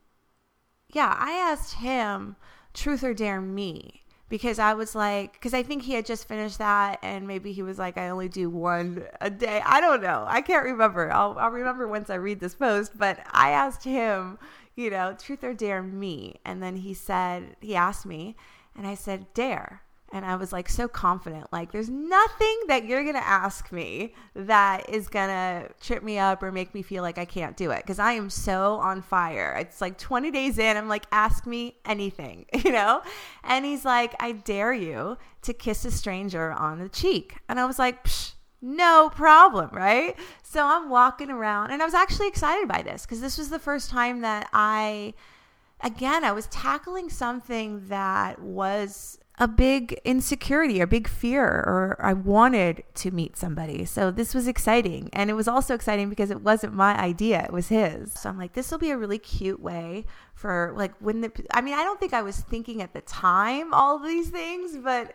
yeah, 0.94 1.14
I 1.20 1.32
asked 1.34 1.74
him, 1.76 2.38
truth 2.78 3.04
or 3.04 3.14
dare 3.14 3.42
me 3.42 4.04
because 4.30 4.60
I 4.60 4.74
was 4.74 4.94
like, 4.94 5.34
because 5.34 5.54
I 5.54 5.64
think 5.64 5.84
he 5.84 5.94
had 5.94 6.06
just 6.06 6.28
finished 6.28 6.58
that, 6.58 7.00
and 7.02 7.28
maybe 7.28 7.54
he 7.54 7.64
was 7.64 7.80
like, 7.80 7.98
I 7.98 8.10
only 8.10 8.28
do 8.28 8.50
one 8.50 9.06
a 9.22 9.30
day. 9.30 9.62
I 9.66 9.80
don't 9.82 10.02
know. 10.02 10.26
I 10.28 10.42
can't 10.42 10.66
remember. 10.66 11.12
I'll, 11.12 11.38
I'll 11.40 11.50
remember 11.50 11.88
once 11.88 12.10
I 12.10 12.16
read 12.16 12.40
this 12.40 12.56
post. 12.56 12.98
But 12.98 13.20
I 13.32 13.52
asked 13.52 13.84
him, 13.84 14.38
you 14.76 14.90
know, 14.90 15.16
truth 15.18 15.44
or 15.44 15.54
dare 15.54 15.82
me, 15.82 16.36
and 16.46 16.62
then 16.62 16.78
he 16.78 16.94
said, 16.94 17.56
he 17.62 17.76
asked 17.76 18.06
me, 18.06 18.36
and 18.76 18.86
I 18.86 18.96
said, 18.96 19.34
dare. 19.34 19.82
And 20.14 20.24
I 20.24 20.36
was 20.38 20.54
like 20.54 20.70
so 20.70 20.88
confident, 20.88 21.52
like, 21.52 21.72
there's 21.72 21.90
nothing 21.90 22.60
that 22.68 22.86
you're 22.86 23.04
going 23.04 23.16
to 23.16 23.28
ask 23.28 23.72
me 23.72 24.14
that 24.36 24.90
is 24.90 25.10
going 25.10 25.28
to 25.28 25.70
trip 25.82 26.02
me 26.02 26.18
up 26.18 26.42
or 26.42 26.52
make 26.52 26.74
me 26.74 26.82
feel 26.82 27.04
like 27.04 27.18
I 27.18 27.26
can't 27.26 27.58
do 27.58 27.72
it. 27.72 27.86
Cause 27.86 28.00
I 28.00 28.14
am 28.14 28.30
so 28.30 28.76
on 28.76 29.02
fire. 29.02 29.58
It's 29.60 29.82
like 29.82 29.98
20 29.98 30.32
days 30.32 30.58
in, 30.60 30.78
I'm 30.78 30.88
like, 30.88 31.06
ask 31.12 31.46
me 31.46 31.76
anything, 31.86 32.46
you 32.64 32.72
know? 32.72 33.02
And 33.44 33.66
he's 33.66 33.84
like, 33.84 34.16
I 34.22 34.32
dare 34.32 34.74
you 34.74 35.18
to 35.42 35.54
kiss 35.54 35.84
a 35.84 35.92
stranger 35.92 36.52
on 36.54 36.80
the 36.80 36.90
cheek. 36.90 37.38
And 37.50 37.60
I 37.60 37.66
was 37.66 37.78
like, 37.78 38.06
Psh, 38.06 38.34
no 38.62 39.10
problem, 39.14 39.70
right? 39.72 40.16
So 40.44 40.66
I'm 40.66 40.90
walking 40.90 41.30
around 41.30 41.72
and 41.72 41.82
I 41.82 41.86
was 41.86 41.94
actually 41.94 42.28
excited 42.28 42.68
by 42.68 42.82
this 42.82 43.06
because 43.06 43.22
this 43.22 43.38
was 43.38 43.50
the 43.50 43.60
first 43.60 43.90
time 43.90 44.22
that 44.22 44.50
I, 44.54 45.14
again, 45.82 46.24
I 46.24 46.32
was 46.32 46.48
tackling 46.48 47.10
something 47.10 47.88
that 47.88 48.42
was 48.42 49.20
a 49.40 49.48
big 49.48 50.00
insecurity 50.04 50.82
or 50.82 50.88
big 50.88 51.08
fear 51.08 51.46
or 51.46 51.96
I 52.00 52.14
wanted 52.14 52.84
to 52.96 53.12
meet 53.12 53.38
somebody. 53.38 53.86
So 53.86 54.10
this 54.10 54.34
was 54.34 54.48
exciting. 54.48 55.10
And 55.14 55.30
it 55.30 55.34
was 55.34 55.48
also 55.48 55.76
exciting 55.76 56.10
because 56.10 56.32
it 56.32 56.42
wasn't 56.42 56.74
my 56.74 57.00
idea, 57.00 57.44
it 57.44 57.54
was 57.54 57.68
his. 57.68 58.14
So 58.14 58.30
I'm 58.30 58.38
like, 58.38 58.54
this 58.54 58.72
will 58.72 58.80
be 58.80 58.90
a 58.90 58.98
really 58.98 59.20
cute 59.20 59.60
way 59.60 60.06
for 60.34 60.74
like 60.76 60.94
when 61.00 61.22
the 61.22 61.32
I 61.52 61.62
mean, 61.62 61.76
I 61.76 61.84
don't 61.84 62.00
think 62.00 62.14
I 62.14 62.24
was 62.24 62.40
thinking 62.40 62.82
at 62.82 62.94
the 62.94 63.02
time 63.02 63.74
all 63.74 64.00
these 64.00 64.30
things, 64.30 64.76
but 64.78 65.14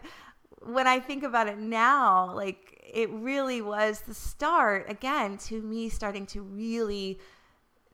when 0.61 0.87
I 0.87 1.01
think 1.01 1.25
about 1.25 1.49
it 1.49 1.59
now, 1.59 2.33
like 2.33 2.81
it 2.95 3.11
really 3.11 3.61
was 3.61 4.03
the 4.03 4.15
start 4.15 4.89
again 4.89 5.37
to 5.39 5.61
me 5.63 5.89
starting 5.89 6.27
to 6.27 6.43
really 6.43 7.19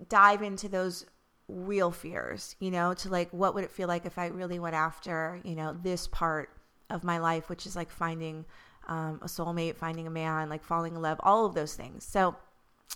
dive 0.09 0.43
into 0.43 0.69
those 0.69 1.07
real 1.49 1.91
fears, 1.91 2.55
you 2.61 2.71
know, 2.71 2.95
to 2.95 3.09
like 3.09 3.31
what 3.33 3.55
would 3.55 3.65
it 3.65 3.71
feel 3.71 3.89
like 3.89 4.07
if 4.07 4.19
I 4.19 4.27
really 4.27 4.59
went 4.59 4.75
after, 4.75 5.41
you 5.45 5.55
know, 5.55 5.77
this 5.83 6.07
part 6.07 6.51
of 6.91 7.05
my 7.05 7.19
life, 7.19 7.49
which 7.49 7.67
is 7.67 7.75
like 7.75 7.91
finding 7.91 8.45
um, 8.87 9.19
a 9.23 9.27
soulmate, 9.27 9.77
finding 9.77 10.07
a 10.07 10.11
man, 10.11 10.49
like 10.49 10.65
falling 10.65 10.95
in 10.95 11.03
love, 11.03 11.21
all 11.23 11.47
of 11.47 11.55
those 11.55 11.75
things. 11.75 12.05
So, 12.05 12.37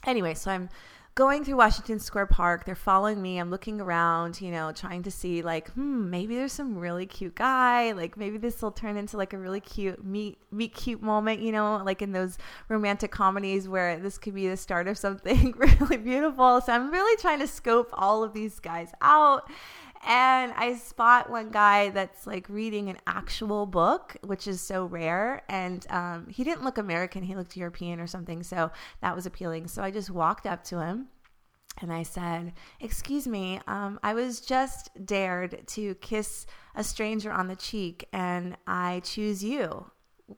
anyway, 0.07 0.35
so 0.35 0.51
I'm 0.51 0.69
going 1.15 1.45
through 1.45 1.57
Washington 1.57 1.99
Square 1.99 2.27
Park. 2.27 2.65
They're 2.65 2.75
following 2.75 3.21
me. 3.21 3.39
I'm 3.39 3.51
looking 3.51 3.81
around, 3.81 4.41
you 4.41 4.51
know, 4.51 4.73
trying 4.73 5.03
to 5.03 5.11
see 5.11 5.43
like, 5.43 5.71
hmm, 5.73 6.09
maybe 6.09 6.35
there's 6.35 6.53
some 6.53 6.79
really 6.79 7.05
cute 7.05 7.35
guy. 7.35 7.93
Like 7.93 8.17
maybe 8.17 8.39
this 8.39 8.63
will 8.63 8.71
turn 8.71 8.97
into 8.97 9.17
like 9.17 9.33
a 9.33 9.39
really 9.39 9.61
cute 9.61 10.05
meet 10.05 10.39
meet 10.51 10.75
cute 10.75 11.03
moment, 11.03 11.41
you 11.41 11.53
know, 11.53 11.83
like 11.85 12.01
in 12.01 12.13
those 12.13 12.39
romantic 12.69 13.11
comedies 13.11 13.69
where 13.69 13.99
this 13.99 14.17
could 14.17 14.35
be 14.35 14.49
the 14.49 14.57
start 14.57 14.89
of 14.89 14.97
something 14.97 15.53
really 15.57 15.99
beautiful. 15.99 16.61
So 16.61 16.73
I'm 16.73 16.91
really 16.91 17.17
trying 17.21 17.41
to 17.41 17.47
scope 17.47 17.91
all 17.93 18.25
of 18.25 18.33
these 18.33 18.59
guys 18.59 18.93
out 19.03 19.51
and 20.05 20.53
I 20.57 20.75
spot 20.77 21.31
one 21.31 21.51
guy 21.51 21.91
that's 21.91 22.27
like 22.27 22.49
reading 22.49 22.89
an 22.89 22.99
actual 23.07 23.67
book, 23.67 24.17
which 24.23 24.49
is 24.49 24.61
so 24.61 24.85
rare. 24.85 25.43
And 25.49 25.87
um, 25.91 26.27
he 26.29 26.43
didn't 26.45 26.65
look 26.65 26.79
American, 26.79 27.23
he 27.23 27.37
looked 27.37 27.57
European 27.57 28.01
or 28.01 28.07
something. 28.07 28.43
So 28.43 28.71
that 29.01 29.15
was 29.15 29.27
appealing. 29.27 29.69
So 29.69 29.83
I 29.83 29.91
just 29.91 30.11
walked 30.11 30.47
up 30.47 30.65
to 30.65 30.81
him 30.81 31.09
and 31.81 31.93
I 31.93 32.03
said, 32.03 32.53
Excuse 32.81 33.27
me, 33.27 33.61
um, 33.67 33.99
I 34.03 34.15
was 34.15 34.41
just 34.41 34.91
dared 35.05 35.67
to 35.69 35.95
kiss 35.97 36.47
a 36.75 36.85
stranger 36.85 37.33
on 37.33 37.49
the 37.49 37.57
cheek, 37.57 38.09
and 38.13 38.57
I 38.67 39.01
choose 39.05 39.43
you. 39.43 39.91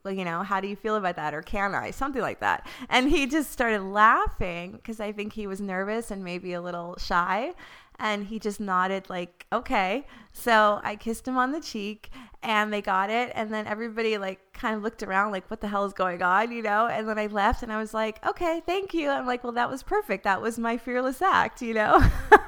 You 0.04 0.24
know, 0.24 0.42
how 0.42 0.60
do 0.60 0.66
you 0.66 0.74
feel 0.74 0.96
about 0.96 1.16
that? 1.16 1.34
Or 1.34 1.42
can 1.42 1.74
I? 1.74 1.92
Something 1.92 2.22
like 2.22 2.40
that. 2.40 2.66
And 2.88 3.08
he 3.08 3.26
just 3.26 3.52
started 3.52 3.82
laughing 3.82 4.72
because 4.72 4.98
I 4.98 5.12
think 5.12 5.32
he 5.32 5.46
was 5.46 5.60
nervous 5.60 6.10
and 6.10 6.24
maybe 6.24 6.52
a 6.52 6.60
little 6.60 6.96
shy 6.98 7.52
and 7.98 8.26
he 8.26 8.38
just 8.38 8.60
nodded 8.60 9.08
like 9.08 9.46
okay. 9.52 10.06
So 10.32 10.80
i 10.82 10.96
kissed 10.96 11.28
him 11.28 11.38
on 11.38 11.52
the 11.52 11.60
cheek 11.60 12.10
and 12.42 12.72
they 12.72 12.82
got 12.82 13.08
it 13.08 13.30
and 13.34 13.52
then 13.52 13.66
everybody 13.66 14.18
like 14.18 14.40
kind 14.52 14.76
of 14.76 14.82
looked 14.82 15.02
around 15.02 15.30
like 15.30 15.48
what 15.50 15.60
the 15.60 15.68
hell 15.68 15.84
is 15.84 15.92
going 15.92 16.22
on? 16.22 16.50
you 16.50 16.62
know? 16.62 16.86
And 16.86 17.08
then 17.08 17.18
i 17.18 17.26
left 17.26 17.62
and 17.62 17.72
i 17.72 17.78
was 17.78 17.94
like 17.94 18.24
okay 18.26 18.62
thank 18.66 18.94
you. 18.94 19.10
I'm 19.10 19.26
like 19.26 19.44
well 19.44 19.52
that 19.52 19.70
was 19.70 19.82
perfect. 19.82 20.24
That 20.24 20.42
was 20.42 20.58
my 20.58 20.76
fearless 20.76 21.22
act 21.22 21.62
you 21.62 21.74
know? 21.74 22.02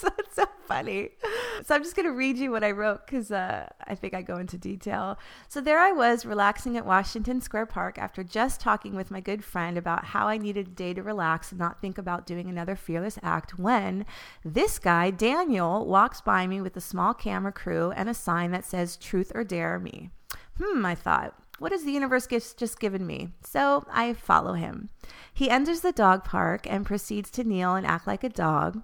So 0.00 0.08
it's 0.18 0.36
so 0.36 0.46
funny. 0.66 1.10
So 1.64 1.74
I'm 1.74 1.82
just 1.82 1.94
going 1.94 2.06
to 2.06 2.12
read 2.12 2.38
you 2.38 2.50
what 2.50 2.64
I 2.64 2.70
wrote 2.70 3.06
because 3.06 3.30
uh, 3.30 3.68
I 3.86 3.94
think 3.94 4.14
I 4.14 4.22
go 4.22 4.36
into 4.38 4.56
detail. 4.56 5.18
So 5.48 5.60
there 5.60 5.78
I 5.78 5.92
was 5.92 6.24
relaxing 6.24 6.76
at 6.76 6.86
Washington 6.86 7.40
Square 7.40 7.66
Park 7.66 7.98
after 7.98 8.22
just 8.24 8.60
talking 8.60 8.94
with 8.94 9.10
my 9.10 9.20
good 9.20 9.44
friend 9.44 9.76
about 9.76 10.06
how 10.06 10.26
I 10.26 10.38
needed 10.38 10.68
a 10.68 10.70
day 10.70 10.94
to 10.94 11.02
relax 11.02 11.50
and 11.50 11.58
not 11.58 11.80
think 11.80 11.98
about 11.98 12.26
doing 12.26 12.48
another 12.48 12.76
fearless 12.76 13.18
act 13.22 13.58
when 13.58 14.06
this 14.44 14.69
guy, 14.78 15.10
Daniel, 15.10 15.86
walks 15.86 16.20
by 16.20 16.46
me 16.46 16.60
with 16.60 16.76
a 16.76 16.80
small 16.80 17.14
camera 17.14 17.52
crew 17.52 17.92
and 17.92 18.08
a 18.08 18.14
sign 18.14 18.50
that 18.52 18.64
says 18.64 18.96
truth 18.96 19.32
or 19.34 19.44
dare 19.44 19.78
me. 19.78 20.10
Hmm, 20.62 20.84
I 20.84 20.94
thought. 20.94 21.34
What 21.58 21.72
has 21.72 21.84
the 21.84 21.92
universe 21.92 22.26
just 22.26 22.80
given 22.80 23.06
me? 23.06 23.32
So 23.42 23.84
I 23.90 24.14
follow 24.14 24.54
him. 24.54 24.88
He 25.32 25.50
enters 25.50 25.80
the 25.80 25.92
dog 25.92 26.24
park 26.24 26.66
and 26.66 26.86
proceeds 26.86 27.30
to 27.32 27.44
kneel 27.44 27.74
and 27.74 27.86
act 27.86 28.06
like 28.06 28.24
a 28.24 28.30
dog. 28.30 28.82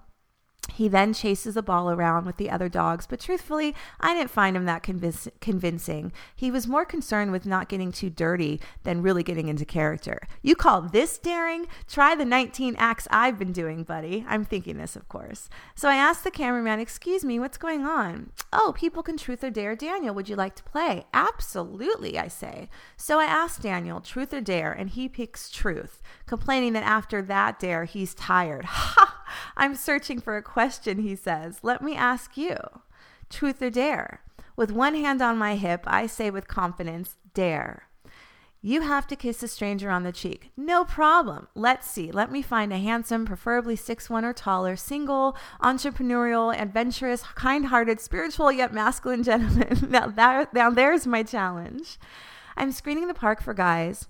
He 0.77 0.87
then 0.87 1.11
chases 1.11 1.55
the 1.55 1.63
ball 1.63 1.89
around 1.89 2.27
with 2.27 2.37
the 2.37 2.51
other 2.51 2.69
dogs, 2.69 3.07
but 3.07 3.19
truthfully, 3.19 3.73
I 3.99 4.13
didn't 4.13 4.29
find 4.29 4.55
him 4.55 4.65
that 4.65 4.83
convinc- 4.83 5.31
convincing. 5.41 6.11
He 6.35 6.51
was 6.51 6.67
more 6.67 6.85
concerned 6.85 7.31
with 7.31 7.47
not 7.47 7.67
getting 7.67 7.91
too 7.91 8.11
dirty 8.11 8.61
than 8.83 9.01
really 9.01 9.23
getting 9.23 9.47
into 9.47 9.65
character. 9.65 10.27
You 10.43 10.53
call 10.53 10.83
this 10.83 11.17
daring? 11.17 11.65
Try 11.87 12.13
the 12.13 12.25
19 12.25 12.75
acts 12.77 13.07
I've 13.09 13.39
been 13.39 13.53
doing, 13.53 13.85
buddy. 13.85 14.23
I'm 14.27 14.45
thinking 14.45 14.77
this, 14.77 14.95
of 14.95 15.09
course. 15.09 15.49
So 15.73 15.89
I 15.89 15.95
asked 15.95 16.23
the 16.23 16.29
cameraman, 16.29 16.79
Excuse 16.79 17.25
me, 17.25 17.39
what's 17.39 17.57
going 17.57 17.83
on? 17.83 18.29
Oh, 18.53 18.71
people 18.77 19.01
can 19.01 19.17
truth 19.17 19.43
or 19.43 19.49
dare 19.49 19.75
Daniel. 19.75 20.13
Would 20.13 20.29
you 20.29 20.35
like 20.35 20.53
to 20.57 20.63
play? 20.63 21.07
Absolutely, 21.11 22.19
I 22.19 22.27
say. 22.27 22.69
So 22.95 23.19
I 23.19 23.25
asked 23.25 23.63
Daniel, 23.63 23.99
Truth 23.99 24.31
or 24.31 24.41
dare, 24.41 24.73
and 24.73 24.91
he 24.91 25.09
picks 25.09 25.49
truth, 25.49 26.03
complaining 26.27 26.73
that 26.73 26.83
after 26.83 27.23
that 27.23 27.57
dare, 27.57 27.85
he's 27.85 28.13
tired. 28.13 28.65
Ha! 28.77 29.16
I'm 29.55 29.75
searching 29.75 30.19
for 30.19 30.37
a 30.37 30.41
question, 30.41 30.99
he 30.99 31.15
says. 31.15 31.59
Let 31.63 31.81
me 31.81 31.95
ask 31.95 32.37
you 32.37 32.57
truth 33.29 33.61
or 33.61 33.69
dare? 33.69 34.21
With 34.55 34.71
one 34.71 34.95
hand 34.95 35.21
on 35.21 35.37
my 35.37 35.55
hip, 35.55 35.83
I 35.85 36.07
say 36.07 36.29
with 36.29 36.47
confidence, 36.47 37.15
dare. 37.33 37.83
You 38.59 38.81
have 38.81 39.05
to 39.07 39.15
kiss 39.15 39.43
a 39.43 39.47
stranger 39.47 39.91
on 39.91 40.03
the 40.03 40.11
cheek. 40.11 40.49
No 40.57 40.83
problem. 40.83 41.47
Let's 41.53 41.89
see. 41.89 42.11
Let 42.11 42.31
me 42.31 42.41
find 42.41 42.73
a 42.73 42.79
handsome, 42.79 43.25
preferably 43.25 43.75
six 43.75 44.09
one 44.09 44.25
or 44.25 44.33
taller, 44.33 44.75
single, 44.75 45.37
entrepreneurial, 45.61 46.59
adventurous, 46.59 47.21
kind 47.21 47.67
hearted, 47.67 47.99
spiritual 47.99 48.51
yet 48.51 48.73
masculine 48.73 49.23
gentleman. 49.23 49.87
now, 49.89 50.07
that, 50.07 50.53
now 50.53 50.71
there's 50.71 51.05
my 51.05 51.21
challenge. 51.21 51.99
I'm 52.57 52.71
screening 52.71 53.07
the 53.07 53.13
park 53.13 53.43
for 53.43 53.53
guys 53.53 54.07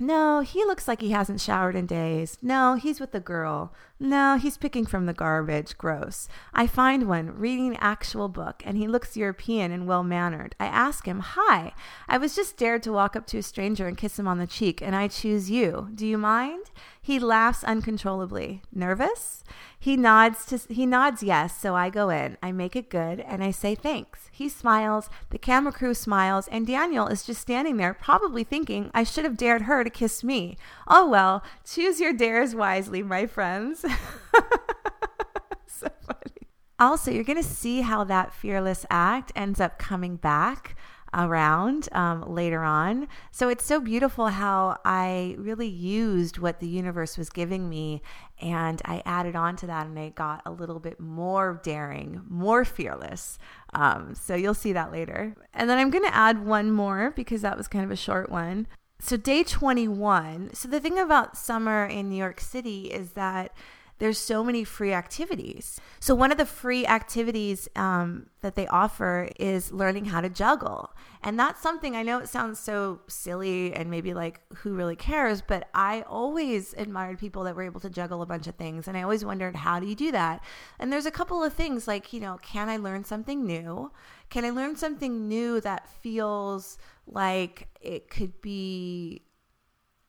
no, 0.00 0.40
he 0.40 0.64
looks 0.64 0.86
like 0.86 1.00
he 1.00 1.10
hasn't 1.10 1.40
showered 1.40 1.74
in 1.74 1.86
days. 1.86 2.38
No, 2.40 2.74
he's 2.74 3.00
with 3.00 3.14
a 3.14 3.20
girl. 3.20 3.72
No, 4.00 4.36
he's 4.36 4.56
picking 4.56 4.86
from 4.86 5.06
the 5.06 5.12
garbage. 5.12 5.76
Gross. 5.76 6.28
I 6.54 6.68
find 6.68 7.08
one 7.08 7.36
reading 7.36 7.68
an 7.68 7.78
actual 7.80 8.28
book, 8.28 8.62
and 8.64 8.76
he 8.76 8.86
looks 8.86 9.16
European 9.16 9.72
and 9.72 9.88
well 9.88 10.04
mannered. 10.04 10.54
I 10.60 10.66
ask 10.66 11.06
him, 11.06 11.18
Hi, 11.20 11.72
I 12.08 12.16
was 12.16 12.36
just 12.36 12.56
dared 12.56 12.84
to 12.84 12.92
walk 12.92 13.16
up 13.16 13.26
to 13.28 13.38
a 13.38 13.42
stranger 13.42 13.88
and 13.88 13.96
kiss 13.96 14.16
him 14.18 14.28
on 14.28 14.38
the 14.38 14.46
cheek, 14.46 14.80
and 14.80 14.94
I 14.94 15.08
choose 15.08 15.50
you. 15.50 15.88
Do 15.94 16.06
you 16.06 16.16
mind? 16.16 16.70
He 17.00 17.18
laughs 17.18 17.64
uncontrollably. 17.64 18.60
Nervous? 18.72 19.42
He 19.80 19.96
nods 19.96 20.44
to 20.46 20.58
he 20.72 20.84
nods 20.84 21.22
yes, 21.22 21.56
so 21.56 21.74
I 21.74 21.88
go 21.88 22.10
in. 22.10 22.36
I 22.42 22.52
make 22.52 22.76
it 22.76 22.90
good 22.90 23.20
and 23.20 23.42
I 23.42 23.50
say 23.50 23.74
thanks. 23.74 24.28
He 24.30 24.48
smiles, 24.48 25.08
the 25.30 25.38
camera 25.38 25.72
crew 25.72 25.94
smiles, 25.94 26.48
and 26.48 26.66
Daniel 26.66 27.06
is 27.06 27.22
just 27.22 27.40
standing 27.40 27.76
there 27.76 27.94
probably 27.94 28.44
thinking 28.44 28.90
I 28.92 29.04
should 29.04 29.24
have 29.24 29.36
dared 29.36 29.62
her 29.62 29.84
to 29.84 29.90
kiss 29.90 30.22
me. 30.22 30.58
Oh 30.88 31.06
well, 31.08 31.42
choose 31.64 32.00
your 32.00 32.14
dares 32.14 32.54
wisely, 32.54 33.02
my 33.02 33.26
friends. 33.26 33.80
so 35.66 35.88
funny. 36.00 36.48
Also, 36.80 37.10
you're 37.10 37.24
going 37.24 37.42
to 37.42 37.48
see 37.48 37.82
how 37.82 38.04
that 38.04 38.32
fearless 38.32 38.86
act 38.88 39.30
ends 39.36 39.60
up 39.60 39.78
coming 39.78 40.16
back 40.16 40.76
around 41.14 41.88
um, 41.92 42.22
later 42.34 42.62
on. 42.62 43.08
So 43.30 43.48
it's 43.48 43.64
so 43.64 43.80
beautiful 43.80 44.28
how 44.28 44.78
I 44.84 45.36
really 45.38 45.68
used 45.68 46.38
what 46.38 46.60
the 46.60 46.68
universe 46.68 47.16
was 47.16 47.30
giving 47.30 47.68
me 47.68 48.02
and 48.40 48.80
I 48.84 49.02
added 49.04 49.34
on 49.34 49.56
to 49.56 49.66
that 49.66 49.86
and 49.86 49.98
I 49.98 50.10
got 50.10 50.42
a 50.44 50.50
little 50.50 50.78
bit 50.78 51.00
more 51.00 51.60
daring, 51.62 52.22
more 52.28 52.64
fearless. 52.64 53.38
Um, 53.74 54.14
so 54.14 54.34
you'll 54.34 54.54
see 54.54 54.72
that 54.72 54.92
later. 54.92 55.34
And 55.54 55.68
then 55.68 55.78
I'm 55.78 55.90
going 55.90 56.04
to 56.04 56.14
add 56.14 56.44
one 56.44 56.70
more 56.70 57.12
because 57.16 57.42
that 57.42 57.56
was 57.56 57.68
kind 57.68 57.84
of 57.84 57.90
a 57.90 57.96
short 57.96 58.30
one. 58.30 58.66
So, 59.00 59.16
day 59.16 59.44
21. 59.44 60.54
So, 60.54 60.68
the 60.68 60.80
thing 60.80 60.98
about 60.98 61.36
summer 61.36 61.86
in 61.86 62.08
New 62.08 62.16
York 62.16 62.40
City 62.40 62.86
is 62.86 63.12
that 63.12 63.52
there's 63.98 64.18
so 64.18 64.44
many 64.44 64.64
free 64.64 64.92
activities. 64.92 65.80
So 66.00 66.14
one 66.14 66.30
of 66.30 66.38
the 66.38 66.46
free 66.46 66.86
activities 66.86 67.68
um, 67.74 68.26
that 68.42 68.54
they 68.54 68.66
offer 68.68 69.28
is 69.38 69.72
learning 69.72 70.06
how 70.06 70.20
to 70.20 70.28
juggle, 70.28 70.90
and 71.22 71.38
that's 71.38 71.60
something 71.60 71.96
I 71.96 72.04
know 72.04 72.18
it 72.18 72.28
sounds 72.28 72.60
so 72.60 73.00
silly 73.08 73.74
and 73.74 73.90
maybe 73.90 74.14
like 74.14 74.40
who 74.58 74.74
really 74.74 74.94
cares, 74.94 75.42
but 75.42 75.68
I 75.74 76.02
always 76.02 76.74
admired 76.74 77.18
people 77.18 77.42
that 77.44 77.56
were 77.56 77.64
able 77.64 77.80
to 77.80 77.90
juggle 77.90 78.22
a 78.22 78.26
bunch 78.26 78.46
of 78.46 78.54
things, 78.54 78.86
and 78.86 78.96
I 78.96 79.02
always 79.02 79.24
wondered 79.24 79.56
how 79.56 79.80
do 79.80 79.86
you 79.86 79.96
do 79.96 80.12
that? 80.12 80.42
And 80.78 80.92
there's 80.92 81.06
a 81.06 81.10
couple 81.10 81.42
of 81.42 81.52
things 81.52 81.88
like 81.88 82.12
you 82.12 82.20
know, 82.20 82.38
can 82.40 82.68
I 82.68 82.76
learn 82.76 83.04
something 83.04 83.44
new? 83.44 83.90
Can 84.30 84.44
I 84.44 84.50
learn 84.50 84.76
something 84.76 85.26
new 85.26 85.60
that 85.62 85.88
feels 85.88 86.78
like 87.10 87.68
it 87.80 88.10
could 88.10 88.40
be 88.40 89.22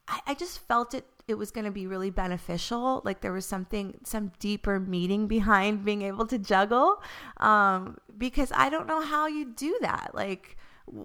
I, 0.07 0.19
I 0.27 0.33
just 0.33 0.59
felt 0.67 0.93
it 0.93 1.05
it 1.29 1.37
was 1.37 1.51
going 1.51 1.65
to 1.65 1.71
be 1.71 1.85
really 1.85 2.09
beneficial. 2.09 3.03
Like 3.05 3.21
there 3.21 3.31
was 3.31 3.45
something, 3.45 3.99
some 4.03 4.31
deeper 4.39 4.79
meaning 4.79 5.27
behind 5.27 5.85
being 5.85 6.01
able 6.01 6.25
to 6.25 6.39
juggle. 6.39 7.01
Um, 7.37 7.99
because 8.17 8.51
I 8.55 8.69
don't 8.69 8.87
know 8.87 9.01
how 9.01 9.27
you 9.27 9.45
do 9.45 9.77
that. 9.81 10.11
Like, 10.13 10.57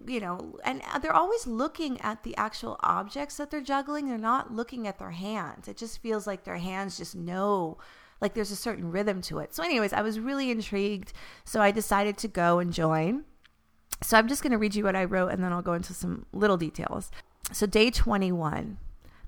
you 0.06 0.20
know, 0.20 0.56
and 0.64 0.82
they're 1.02 1.14
always 1.14 1.46
looking 1.46 2.00
at 2.00 2.22
the 2.22 2.34
actual 2.38 2.80
objects 2.82 3.36
that 3.36 3.50
they're 3.50 3.60
juggling. 3.60 4.08
They're 4.08 4.16
not 4.16 4.50
looking 4.50 4.88
at 4.88 4.98
their 4.98 5.10
hands. 5.10 5.68
It 5.68 5.76
just 5.76 5.98
feels 5.98 6.26
like 6.26 6.44
their 6.44 6.56
hands 6.56 6.96
just 6.96 7.14
know, 7.14 7.76
like 8.22 8.32
there's 8.32 8.50
a 8.50 8.56
certain 8.56 8.90
rhythm 8.90 9.20
to 9.22 9.40
it. 9.40 9.54
So, 9.54 9.62
anyways, 9.62 9.92
I 9.92 10.00
was 10.00 10.18
really 10.18 10.50
intrigued. 10.50 11.12
So 11.44 11.60
I 11.60 11.70
decided 11.70 12.16
to 12.18 12.28
go 12.28 12.60
and 12.60 12.72
join. 12.72 13.24
So 14.04 14.18
I'm 14.18 14.28
just 14.28 14.42
going 14.42 14.52
to 14.52 14.58
read 14.58 14.74
you 14.74 14.84
what 14.84 14.96
I 14.96 15.04
wrote 15.04 15.28
and 15.28 15.42
then 15.42 15.52
I'll 15.52 15.62
go 15.62 15.72
into 15.72 15.94
some 15.94 16.26
little 16.32 16.58
details. 16.58 17.10
So, 17.52 17.66
day 17.66 17.90
21. 17.90 18.78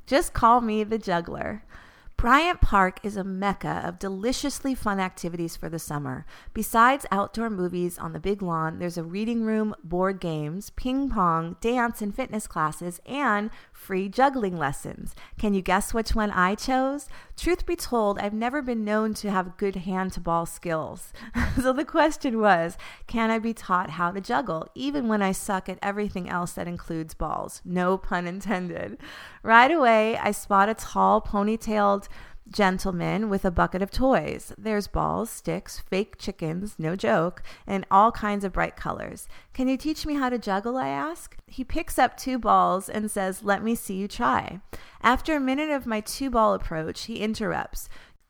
Just 0.06 0.34
call 0.34 0.60
me 0.60 0.84
the 0.84 0.98
juggler. 0.98 1.62
Bryant 2.18 2.62
Park 2.62 2.98
is 3.02 3.16
a 3.16 3.24
mecca 3.24 3.82
of 3.84 3.98
deliciously 3.98 4.74
fun 4.74 4.98
activities 4.98 5.54
for 5.54 5.68
the 5.68 5.78
summer. 5.78 6.24
Besides 6.54 7.04
outdoor 7.10 7.50
movies 7.50 7.98
on 7.98 8.14
the 8.14 8.18
big 8.18 8.40
lawn, 8.40 8.78
there's 8.78 8.96
a 8.96 9.02
reading 9.02 9.42
room, 9.42 9.74
board 9.84 10.18
games, 10.18 10.70
ping 10.70 11.10
pong, 11.10 11.56
dance 11.60 12.00
and 12.00 12.14
fitness 12.14 12.46
classes, 12.46 13.00
and 13.04 13.50
free 13.70 14.08
juggling 14.08 14.56
lessons. 14.56 15.14
Can 15.38 15.52
you 15.52 15.60
guess 15.60 15.92
which 15.92 16.14
one 16.14 16.30
I 16.30 16.54
chose? 16.54 17.08
Truth 17.36 17.66
be 17.66 17.76
told, 17.76 18.18
I've 18.18 18.32
never 18.32 18.62
been 18.62 18.82
known 18.82 19.12
to 19.14 19.30
have 19.30 19.58
good 19.58 19.76
hand 19.76 20.12
to 20.14 20.20
ball 20.20 20.46
skills. 20.46 21.12
so 21.60 21.72
the 21.72 21.84
question 21.84 22.40
was 22.40 22.78
can 23.06 23.30
I 23.30 23.38
be 23.38 23.52
taught 23.52 23.90
how 23.90 24.10
to 24.10 24.20
juggle, 24.22 24.68
even 24.74 25.06
when 25.06 25.20
I 25.20 25.32
suck 25.32 25.68
at 25.68 25.78
everything 25.82 26.30
else 26.30 26.52
that 26.52 26.66
includes 26.66 27.12
balls? 27.12 27.60
No 27.64 27.98
pun 27.98 28.26
intended. 28.26 28.96
Right 29.42 29.70
away, 29.70 30.16
I 30.16 30.30
spot 30.30 30.70
a 30.70 30.74
tall, 30.74 31.20
ponytailed, 31.20 32.08
gentleman 32.50 33.28
with 33.28 33.44
a 33.44 33.50
bucket 33.50 33.82
of 33.82 33.90
toys. 33.90 34.52
There's 34.56 34.86
balls, 34.86 35.30
sticks, 35.30 35.80
fake 35.80 36.16
chickens, 36.18 36.76
no 36.78 36.96
joke, 36.96 37.42
and 37.66 37.86
all 37.90 38.12
kinds 38.12 38.44
of 38.44 38.52
bright 38.52 38.76
colors. 38.76 39.28
Can 39.52 39.68
you 39.68 39.76
teach 39.76 40.06
me 40.06 40.14
how 40.14 40.28
to 40.28 40.38
juggle? 40.38 40.76
I 40.76 40.88
ask. 40.88 41.36
He 41.46 41.64
picks 41.64 41.98
up 41.98 42.16
two 42.16 42.38
balls 42.38 42.88
and 42.88 43.10
says, 43.10 43.42
Let 43.42 43.62
me 43.62 43.74
see 43.74 43.94
you 43.94 44.08
try. 44.08 44.60
After 45.02 45.36
a 45.36 45.40
minute 45.40 45.70
of 45.70 45.86
my 45.86 46.00
two 46.00 46.30
ball 46.30 46.54
approach, 46.54 47.04
he 47.04 47.20
interrupts. 47.20 47.88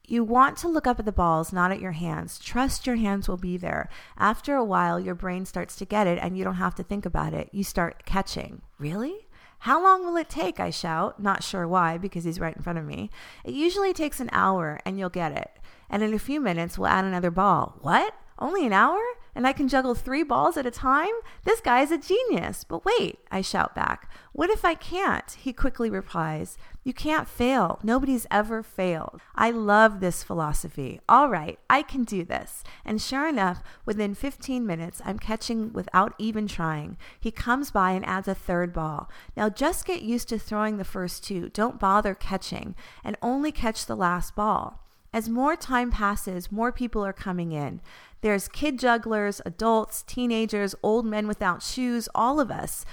You 0.09 0.23
want 0.23 0.57
to 0.59 0.69
look 0.69 0.87
up 0.87 1.01
at 1.01 1.05
the 1.05 1.11
balls, 1.11 1.53
not 1.53 1.73
at 1.73 1.81
your 1.81 1.93
hands. 1.93 2.39
Trust 2.39 2.87
your 2.87 2.95
hands 2.95 3.29
will 3.29 3.37
be 3.37 3.57
there. 3.57 3.89
After 4.17 4.55
a 4.55 4.65
while, 4.65 5.01
your 5.01 5.17
brain 5.17 5.45
starts 5.47 5.75
to 5.77 5.85
get 5.85 6.07
it 6.07 6.21
and 6.23 6.39
you 6.39 6.45
don't 6.45 6.55
have 6.55 6.77
to 6.77 6.85
think 6.85 7.05
about 7.05 7.35
it. 7.35 7.49
You 7.53 7.65
start 7.65 8.07
catching. 8.07 8.63
Really? 8.79 9.26
How 9.67 9.83
long 9.83 10.05
will 10.05 10.17
it 10.17 10.29
take? 10.29 10.61
I 10.61 10.71
shout, 10.71 11.21
not 11.21 11.43
sure 11.43 11.67
why 11.67 11.99
because 11.99 12.23
he's 12.23 12.39
right 12.39 12.55
in 12.55 12.63
front 12.63 12.79
of 12.79 12.85
me. 12.85 13.11
It 13.43 13.53
usually 13.53 13.93
takes 13.93 14.21
an 14.21 14.29
hour 14.31 14.79
and 14.87 14.97
you'll 14.97 15.09
get 15.09 15.33
it. 15.33 15.51
And 15.91 16.05
in 16.05 16.15
a 16.15 16.21
few 16.21 16.41
minutes, 16.41 16.79
we'll 16.79 16.87
add 16.87 17.05
another 17.05 17.33
ball. 17.33 17.77
What? 17.81 18.15
Only 18.39 18.65
an 18.65 18.73
hour? 18.73 19.01
And 19.37 19.47
I 19.47 19.53
can 19.53 19.69
juggle 19.69 19.95
three 19.95 20.23
balls 20.23 20.57
at 20.57 20.65
a 20.65 20.71
time? 20.71 21.13
This 21.45 21.61
guy 21.61 21.83
is 21.83 21.93
a 21.93 21.99
genius. 21.99 22.65
But 22.65 22.87
wait, 22.87 23.19
I 23.31 23.43
shout 23.43 23.75
back. 23.75 24.11
What 24.33 24.49
if 24.49 24.65
I 24.65 24.73
can't? 24.73 25.31
He 25.39 25.53
quickly 25.53 25.91
replies. 25.91 26.57
You 26.85 26.95
can't 26.95 27.29
fail. 27.29 27.79
Nobody's 27.83 28.27
ever 28.31 28.63
failed. 28.63 29.21
I 29.35 29.51
love 29.51 30.01
this 30.01 30.23
philosophy. 30.23 31.01
All 31.07 31.29
right, 31.29 31.59
I 31.69 31.83
can 31.83 32.05
do 32.05 32.25
this. 32.25 32.65
And 32.83 33.01
sure 33.01 33.29
enough, 33.29 33.63
within 33.85 34.15
15 34.15 34.67
minutes, 34.67 35.03
I'm 35.05 35.19
catching 35.19 35.71
without 35.71 36.15
even 36.17 36.47
trying. 36.47 36.97
He 37.21 37.31
comes 37.31 37.71
by 37.71 37.91
and 37.91 38.07
adds 38.07 38.29
a 38.29 38.35
third 38.35 38.73
ball. 38.73 39.11
Now 39.37 39.51
just 39.51 39.85
get 39.85 40.01
used 40.01 40.31
to 40.31 40.39
throwing 40.39 40.79
the 40.79 40.85
first 40.85 41.25
two. 41.25 41.51
Don't 41.51 41.79
bother 41.79 42.15
catching 42.15 42.75
and 43.05 43.19
only 43.21 43.53
catch 43.53 43.85
the 43.85 43.97
last 43.97 44.35
ball. 44.35 44.87
As 45.17 45.31
more 45.31 45.57
time 45.57 45.91
passes, 45.91 46.53
more 46.53 46.71
people 46.71 47.03
are 47.03 47.13
coming 47.15 47.53
in. 47.53 47.81
There's 48.21 48.49
kid 48.49 48.79
jugglers, 48.79 49.41
adults, 49.47 50.03
teenagers, 50.03 50.75
old 50.83 51.07
men 51.07 51.29
without 51.29 51.63
shoes, 51.63 52.09
all 52.15 52.41
of 52.41 52.51
us 52.51 52.85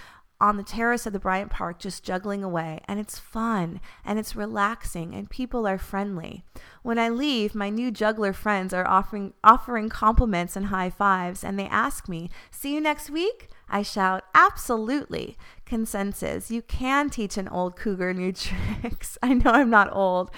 on 0.43 0.57
the 0.57 0.63
terrace 0.63 1.05
of 1.05 1.13
the 1.13 1.19
Bryant 1.19 1.49
Park 1.49 1.79
just 1.79 2.03
juggling 2.03 2.43
away, 2.43 2.81
and 2.85 2.99
it's 2.99 3.17
fun 3.17 3.79
and 4.03 4.19
it's 4.19 4.35
relaxing 4.35 5.15
and 5.15 5.29
people 5.29 5.65
are 5.65 5.77
friendly. 5.77 6.43
When 6.81 6.99
I 6.99 7.07
leave, 7.07 7.55
my 7.55 7.69
new 7.69 7.91
juggler 7.91 8.33
friends 8.33 8.73
are 8.73 8.85
offering 8.85 9.33
offering 9.41 9.87
compliments 9.87 10.57
and 10.57 10.65
high 10.65 10.89
fives, 10.89 11.45
and 11.45 11.57
they 11.57 11.67
ask 11.67 12.09
me, 12.09 12.29
"See 12.51 12.73
you 12.73 12.81
next 12.81 13.09
week?" 13.09 13.47
I 13.69 13.83
shout, 13.83 14.25
"Absolutely." 14.35 15.37
Consensus. 15.65 16.51
You 16.51 16.61
can 16.61 17.09
teach 17.09 17.37
an 17.37 17.47
old 17.47 17.77
cougar 17.77 18.13
new 18.13 18.33
tricks. 18.33 19.17
I 19.23 19.35
know 19.35 19.51
I'm 19.51 19.69
not 19.69 19.95
old. 19.95 20.29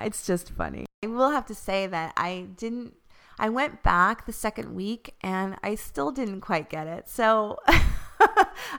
It's 0.00 0.24
just 0.24 0.50
funny. 0.50 0.86
I 1.02 1.08
will 1.08 1.30
have 1.30 1.46
to 1.46 1.54
say 1.54 1.88
that 1.88 2.12
I 2.16 2.46
didn't 2.56 2.94
I 3.38 3.48
went 3.48 3.82
back 3.82 4.26
the 4.26 4.32
second 4.32 4.74
week 4.74 5.14
and 5.20 5.56
I 5.62 5.74
still 5.74 6.10
didn't 6.10 6.40
quite 6.40 6.68
get 6.68 6.86
it. 6.86 7.08
So 7.08 7.58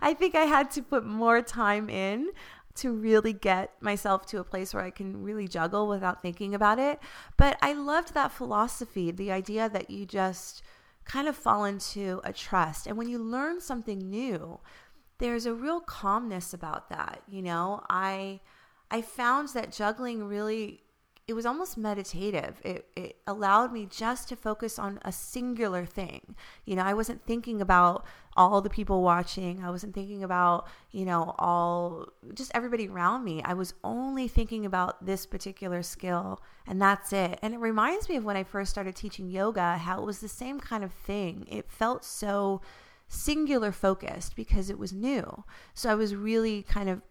I 0.01 0.13
think 0.13 0.35
I 0.35 0.43
had 0.45 0.71
to 0.71 0.81
put 0.81 1.05
more 1.05 1.41
time 1.41 1.89
in 1.89 2.29
to 2.75 2.91
really 2.91 3.33
get 3.33 3.71
myself 3.81 4.25
to 4.25 4.39
a 4.39 4.43
place 4.43 4.73
where 4.73 4.83
I 4.83 4.89
can 4.89 5.21
really 5.21 5.47
juggle 5.47 5.87
without 5.87 6.21
thinking 6.21 6.55
about 6.55 6.79
it. 6.79 6.99
But 7.37 7.57
I 7.61 7.73
loved 7.73 8.13
that 8.13 8.31
philosophy, 8.31 9.11
the 9.11 9.31
idea 9.31 9.69
that 9.69 9.89
you 9.89 10.05
just 10.05 10.63
kind 11.05 11.27
of 11.27 11.35
fall 11.35 11.65
into 11.65 12.21
a 12.23 12.33
trust. 12.33 12.87
And 12.87 12.97
when 12.97 13.09
you 13.09 13.19
learn 13.19 13.61
something 13.61 13.99
new, 13.99 14.59
there's 15.19 15.45
a 15.45 15.53
real 15.53 15.79
calmness 15.81 16.53
about 16.53 16.89
that. 16.89 17.21
You 17.27 17.41
know, 17.41 17.83
I 17.89 18.39
I 18.89 19.01
found 19.01 19.49
that 19.49 19.71
juggling 19.71 20.23
really 20.23 20.82
it 21.25 21.33
was 21.33 21.45
almost 21.45 21.77
meditative. 21.77 22.59
It, 22.65 22.85
it 22.95 23.17
allowed 23.25 23.71
me 23.71 23.87
just 23.89 24.27
to 24.29 24.35
focus 24.35 24.77
on 24.77 24.99
a 25.03 25.11
singular 25.11 25.85
thing. 25.85 26.35
You 26.65 26.75
know, 26.75 26.83
I 26.83 26.93
wasn't 26.93 27.25
thinking 27.25 27.61
about 27.61 28.05
all 28.35 28.61
the 28.61 28.69
people 28.69 29.01
watching. 29.01 29.63
I 29.63 29.69
wasn't 29.69 29.93
thinking 29.93 30.23
about, 30.23 30.67
you 30.91 31.05
know, 31.05 31.33
all 31.39 32.07
just 32.33 32.51
everybody 32.53 32.89
around 32.89 33.23
me. 33.23 33.41
I 33.43 33.53
was 33.53 33.73
only 33.85 34.27
thinking 34.27 34.65
about 34.65 35.05
this 35.05 35.25
particular 35.25 35.81
skill 35.81 36.41
and 36.67 36.81
that's 36.81 37.13
it. 37.13 37.39
And 37.41 37.53
it 37.53 37.59
reminds 37.59 38.09
me 38.09 38.17
of 38.17 38.25
when 38.25 38.35
I 38.35 38.43
first 38.43 38.71
started 38.71 38.95
teaching 38.95 39.29
yoga, 39.29 39.77
how 39.77 40.01
it 40.01 40.05
was 40.05 40.19
the 40.19 40.27
same 40.27 40.59
kind 40.59 40.83
of 40.83 40.91
thing. 40.91 41.47
It 41.49 41.71
felt 41.71 42.03
so 42.03 42.61
singular 43.07 43.71
focused 43.71 44.35
because 44.35 44.69
it 44.69 44.79
was 44.79 44.91
new. 44.91 45.45
So 45.73 45.89
I 45.89 45.95
was 45.95 46.15
really 46.15 46.63
kind 46.63 46.89
of 46.89 47.01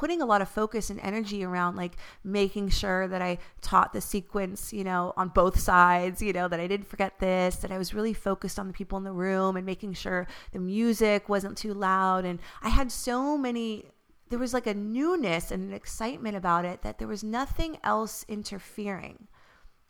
putting 0.00 0.22
a 0.22 0.24
lot 0.24 0.40
of 0.40 0.48
focus 0.48 0.88
and 0.88 0.98
energy 1.00 1.44
around 1.44 1.76
like 1.76 1.92
making 2.24 2.70
sure 2.70 3.06
that 3.06 3.20
I 3.20 3.36
taught 3.60 3.92
the 3.92 4.00
sequence, 4.00 4.72
you 4.72 4.82
know, 4.82 5.12
on 5.14 5.28
both 5.28 5.60
sides, 5.60 6.22
you 6.22 6.32
know, 6.32 6.48
that 6.48 6.58
I 6.58 6.66
didn't 6.66 6.86
forget 6.86 7.18
this, 7.18 7.56
that 7.56 7.70
I 7.70 7.76
was 7.76 7.92
really 7.92 8.14
focused 8.14 8.58
on 8.58 8.66
the 8.66 8.72
people 8.72 8.96
in 8.96 9.04
the 9.04 9.12
room 9.12 9.58
and 9.58 9.66
making 9.66 9.92
sure 9.92 10.26
the 10.54 10.58
music 10.58 11.28
wasn't 11.28 11.58
too 11.58 11.74
loud. 11.74 12.24
And 12.24 12.38
I 12.62 12.70
had 12.70 12.90
so 12.90 13.36
many 13.36 13.90
there 14.30 14.38
was 14.38 14.54
like 14.54 14.66
a 14.66 14.72
newness 14.72 15.50
and 15.50 15.64
an 15.64 15.74
excitement 15.74 16.34
about 16.34 16.64
it 16.64 16.80
that 16.80 16.98
there 16.98 17.08
was 17.08 17.22
nothing 17.22 17.76
else 17.84 18.24
interfering, 18.26 19.28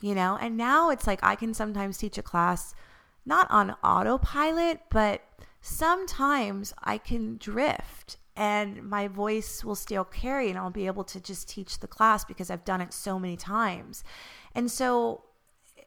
you 0.00 0.16
know? 0.16 0.36
And 0.40 0.56
now 0.56 0.90
it's 0.90 1.06
like 1.06 1.20
I 1.22 1.36
can 1.36 1.54
sometimes 1.54 1.98
teach 1.98 2.18
a 2.18 2.22
class 2.22 2.74
not 3.24 3.46
on 3.48 3.76
autopilot, 3.84 4.80
but 4.90 5.22
sometimes 5.60 6.74
I 6.82 6.98
can 6.98 7.36
drift 7.36 8.16
and 8.36 8.82
my 8.82 9.08
voice 9.08 9.64
will 9.64 9.74
still 9.74 10.04
carry 10.04 10.48
and 10.48 10.58
I'll 10.58 10.70
be 10.70 10.86
able 10.86 11.04
to 11.04 11.20
just 11.20 11.48
teach 11.48 11.78
the 11.78 11.86
class 11.86 12.24
because 12.24 12.50
I've 12.50 12.64
done 12.64 12.80
it 12.80 12.92
so 12.92 13.18
many 13.18 13.36
times. 13.36 14.02
And 14.54 14.70
so 14.70 15.24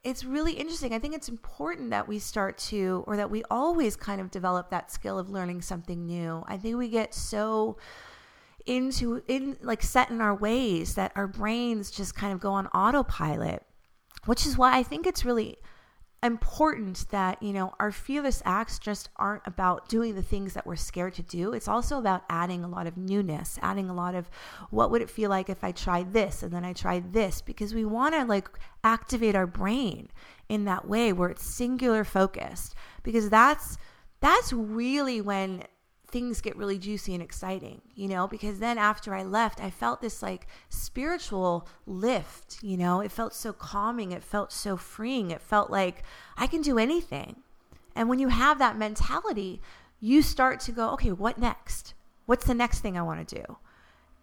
it's 0.04 0.24
really 0.24 0.54
interesting. 0.54 0.94
I 0.94 1.00
think 1.00 1.16
it's 1.16 1.30
important 1.30 1.92
that 1.92 2.08
we 2.08 2.20
start 2.20 2.58
to, 2.60 3.04
or 3.08 3.16
that 3.18 3.32
we 3.32 3.44
always 3.50 3.96
kind 3.96 4.20
of 4.20 4.32
develop 4.32 4.70
that 4.70 4.92
skill 4.92 5.18
of 5.18 5.30
learning 5.30 5.62
something 5.62 6.06
new. 6.06 6.44
I 6.48 6.58
think 6.58 6.78
we 6.78 6.90
get 6.90 7.14
so 7.14 7.78
into 8.66 9.22
in 9.28 9.58
like 9.62 9.84
set 9.84 10.10
in 10.10 10.22
our 10.22 10.34
ways 10.34 10.96
that 10.96 11.12
our 11.16 11.28
brains 11.28 11.92
just 11.92 12.16
kind 12.16 12.32
of 12.32 12.40
go 12.40 12.54
on 12.54 12.66
autopilot 12.68 13.62
which 14.26 14.46
is 14.46 14.58
why 14.58 14.78
I 14.78 14.84
think 14.84 15.06
it's 15.06 15.26
really 15.26 15.58
important 16.24 17.06
that, 17.12 17.42
you 17.44 17.54
know, 17.54 17.74
our 17.80 17.92
fearless 17.92 18.42
acts 18.46 18.80
just 18.80 19.10
aren't 19.18 19.46
about 19.46 19.90
doing 19.90 20.16
the 20.16 20.22
things 20.22 20.54
that 20.54 20.66
we're 20.66 20.76
scared 20.76 21.14
to 21.16 21.24
do. 21.24 21.54
It's 21.54 21.68
also 21.68 21.98
about 21.98 22.24
adding 22.30 22.64
a 22.64 22.68
lot 22.68 22.88
of 22.88 22.98
newness, 22.98 23.60
adding 23.62 23.90
a 23.90 23.94
lot 23.94 24.16
of 24.16 24.30
what 24.70 24.92
would 24.92 25.02
it 25.02 25.10
feel 25.10 25.30
like 25.30 25.50
if 25.50 25.64
I 25.64 25.72
tried 25.72 26.14
this 26.14 26.42
and 26.42 26.52
then 26.52 26.64
I 26.64 26.74
tried 26.74 27.14
this 27.14 27.42
because 27.42 27.74
we 27.74 27.86
want 27.86 28.16
to 28.16 28.26
like 28.26 28.50
activate 28.84 29.36
our 29.36 29.48
brain 29.48 30.10
in 30.50 30.66
that 30.66 30.88
way 30.88 31.14
where 31.14 31.30
it's 31.30 31.46
singular 31.46 32.04
focused 32.04 32.76
because 33.02 33.30
that's 33.30 33.78
that's 34.20 34.54
really 34.54 35.20
when 35.20 35.64
things 36.14 36.42
get 36.42 36.56
really 36.56 36.78
juicy 36.78 37.16
and 37.16 37.24
exciting, 37.24 37.82
you 37.96 38.08
know, 38.08 38.28
because 38.28 38.60
then 38.60 38.78
after 38.78 39.16
I 39.16 39.24
left, 39.24 39.60
I 39.60 39.72
felt 39.72 40.00
this 40.00 40.22
like 40.22 40.46
spiritual 40.70 41.68
lift, 41.88 42.60
you 42.62 42.78
know, 42.78 43.02
it 43.02 43.12
felt 43.12 43.34
so 43.34 43.52
calming. 43.52 44.12
It 44.12 44.24
felt 44.24 44.52
so 44.54 44.78
freeing. 44.78 45.32
It 45.32 45.42
felt 45.42 45.72
like 45.72 46.04
I 46.38 46.46
can 46.46 46.62
do 46.62 46.78
anything. 46.78 47.38
And 47.96 48.10
when 48.10 48.20
you 48.20 48.28
have 48.28 48.60
that 48.60 48.78
mentality, 48.78 49.60
you 50.00 50.22
start 50.22 50.60
to 50.62 50.72
go, 50.72 50.92
okay, 50.92 51.12
what 51.12 51.40
next? 51.40 51.96
What's 52.28 52.46
the 52.46 52.54
next 52.54 52.82
thing 52.82 52.96
I 52.96 53.02
want 53.02 53.28
to 53.28 53.36
do? 53.36 53.58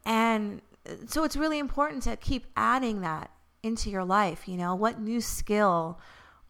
And 0.07 0.63
so 1.07 1.25
it's 1.25 1.37
really 1.37 1.59
important 1.59 2.05
to 2.05 2.15
keep 2.17 2.47
adding 2.57 3.01
that 3.01 3.33
into 3.65 3.91
your 3.91 4.05
life. 4.05 4.47
You 4.47 4.57
know, 4.57 4.77
what 4.77 5.01
new 5.01 5.21
skill 5.21 5.99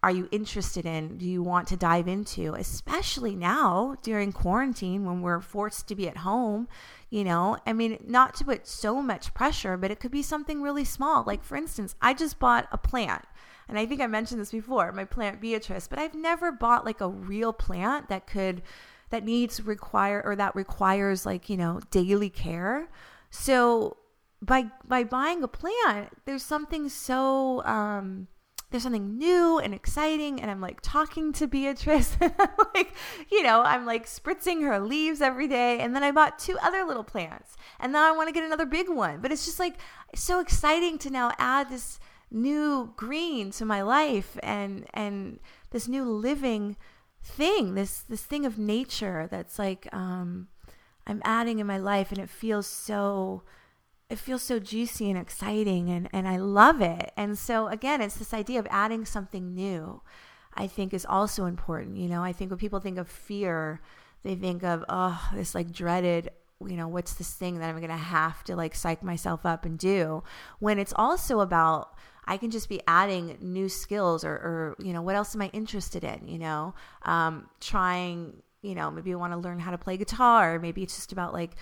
are 0.02 0.10
you 0.10 0.28
interested 0.30 0.86
in? 0.86 1.18
Do 1.18 1.26
you 1.26 1.42
want 1.42 1.68
to 1.68 1.76
dive 1.76 2.08
into? 2.08 2.54
Especially 2.54 3.36
now 3.36 3.96
during 4.02 4.32
quarantine 4.32 5.04
when 5.04 5.20
we're 5.20 5.40
forced 5.40 5.88
to 5.88 5.94
be 5.94 6.08
at 6.08 6.18
home, 6.18 6.68
you 7.10 7.22
know? 7.22 7.58
I 7.66 7.74
mean, 7.74 8.02
not 8.06 8.34
to 8.36 8.44
put 8.44 8.66
so 8.66 9.02
much 9.02 9.34
pressure, 9.34 9.76
but 9.76 9.90
it 9.90 10.00
could 10.00 10.10
be 10.10 10.22
something 10.22 10.62
really 10.62 10.84
small. 10.84 11.22
Like, 11.26 11.44
for 11.44 11.56
instance, 11.56 11.94
I 12.00 12.14
just 12.14 12.38
bought 12.38 12.66
a 12.72 12.78
plant. 12.78 13.26
And 13.68 13.78
I 13.78 13.84
think 13.84 14.00
I 14.00 14.06
mentioned 14.06 14.40
this 14.40 14.52
before, 14.52 14.90
my 14.92 15.04
plant 15.04 15.40
Beatrice, 15.40 15.86
but 15.86 15.98
I've 15.98 16.14
never 16.14 16.50
bought 16.50 16.86
like 16.86 17.00
a 17.00 17.08
real 17.08 17.52
plant 17.52 18.08
that 18.08 18.26
could, 18.26 18.62
that 19.10 19.24
needs 19.24 19.62
require, 19.62 20.22
or 20.24 20.34
that 20.34 20.56
requires 20.56 21.26
like, 21.26 21.50
you 21.50 21.56
know, 21.56 21.80
daily 21.90 22.30
care. 22.30 22.88
So 23.30 23.98
by, 24.40 24.70
by 24.84 25.04
buying 25.04 25.42
a 25.42 25.48
plant, 25.48 26.08
there's 26.24 26.42
something 26.42 26.88
so, 26.88 27.62
um, 27.64 28.28
there's 28.70 28.82
something 28.82 29.18
new 29.18 29.58
and 29.58 29.74
exciting 29.74 30.40
and 30.40 30.50
i'm 30.50 30.60
like 30.60 30.80
talking 30.82 31.32
to 31.32 31.46
beatrice. 31.46 32.16
Like 32.74 32.94
you 33.30 33.42
know 33.42 33.62
i'm 33.62 33.84
like 33.84 34.06
spritzing 34.06 34.62
her 34.62 34.78
leaves 34.78 35.20
every 35.20 35.48
day 35.48 35.80
and 35.80 35.94
then 35.94 36.02
i 36.02 36.10
bought 36.10 36.38
two 36.38 36.56
other 36.62 36.84
little 36.84 37.02
plants 37.02 37.56
and 37.80 37.92
now 37.92 38.08
i 38.08 38.16
want 38.16 38.28
to 38.28 38.32
get 38.32 38.44
another 38.44 38.66
big 38.66 38.88
one. 38.88 39.20
But 39.20 39.32
it's 39.32 39.44
just 39.44 39.58
like 39.58 39.76
so 40.14 40.40
exciting 40.40 40.98
to 40.98 41.10
now 41.10 41.32
add 41.38 41.68
this 41.68 41.98
new 42.30 42.92
green 42.96 43.50
to 43.50 43.64
my 43.64 43.82
life 43.82 44.38
and 44.42 44.86
and 44.94 45.40
this 45.70 45.88
new 45.88 46.04
living 46.04 46.76
thing 47.22 47.74
this 47.74 48.00
this 48.02 48.22
thing 48.22 48.46
of 48.46 48.56
nature 48.58 49.28
that's 49.30 49.58
like 49.58 49.88
um 49.92 50.48
i'm 51.06 51.20
adding 51.24 51.58
in 51.58 51.66
my 51.66 51.76
life 51.76 52.10
and 52.10 52.20
it 52.20 52.30
feels 52.30 52.66
so 52.66 53.42
it 54.10 54.18
feels 54.18 54.42
so 54.42 54.58
juicy 54.58 55.08
and 55.08 55.18
exciting 55.18 55.88
and, 55.88 56.08
and 56.12 56.26
I 56.26 56.36
love 56.36 56.80
it. 56.80 57.12
And 57.16 57.38
so 57.38 57.68
again, 57.68 58.00
it's 58.00 58.16
this 58.16 58.34
idea 58.34 58.58
of 58.58 58.66
adding 58.68 59.04
something 59.04 59.54
new, 59.54 60.02
I 60.54 60.66
think 60.66 60.92
is 60.92 61.06
also 61.08 61.46
important. 61.46 61.96
You 61.96 62.08
know, 62.08 62.22
I 62.22 62.32
think 62.32 62.50
when 62.50 62.58
people 62.58 62.80
think 62.80 62.98
of 62.98 63.08
fear, 63.08 63.80
they 64.24 64.34
think 64.34 64.64
of, 64.64 64.84
oh, 64.88 65.30
this 65.32 65.54
like 65.54 65.70
dreaded, 65.70 66.28
you 66.66 66.76
know, 66.76 66.88
what's 66.88 67.14
this 67.14 67.32
thing 67.32 67.60
that 67.60 67.70
I'm 67.70 67.80
to 67.80 67.96
have 67.96 68.42
to 68.44 68.56
like 68.56 68.74
psych 68.74 69.02
myself 69.04 69.46
up 69.46 69.64
and 69.64 69.78
do 69.78 70.24
when 70.58 70.80
it's 70.80 70.92
also 70.96 71.38
about, 71.38 71.94
I 72.26 72.36
can 72.36 72.50
just 72.50 72.68
be 72.68 72.80
adding 72.88 73.38
new 73.40 73.68
skills 73.68 74.24
or, 74.24 74.32
or 74.32 74.76
you 74.80 74.92
know, 74.92 75.02
what 75.02 75.14
else 75.14 75.36
am 75.36 75.42
I 75.42 75.50
interested 75.52 76.02
in? 76.02 76.26
You 76.26 76.38
know, 76.40 76.74
um, 77.02 77.48
trying, 77.60 78.42
you 78.60 78.74
know, 78.74 78.90
maybe 78.90 79.12
I 79.12 79.16
want 79.16 79.32
to 79.34 79.38
learn 79.38 79.60
how 79.60 79.70
to 79.70 79.78
play 79.78 79.96
guitar. 79.96 80.56
or 80.56 80.58
Maybe 80.58 80.82
it's 80.82 80.96
just 80.96 81.12
about 81.12 81.32
like, 81.32 81.52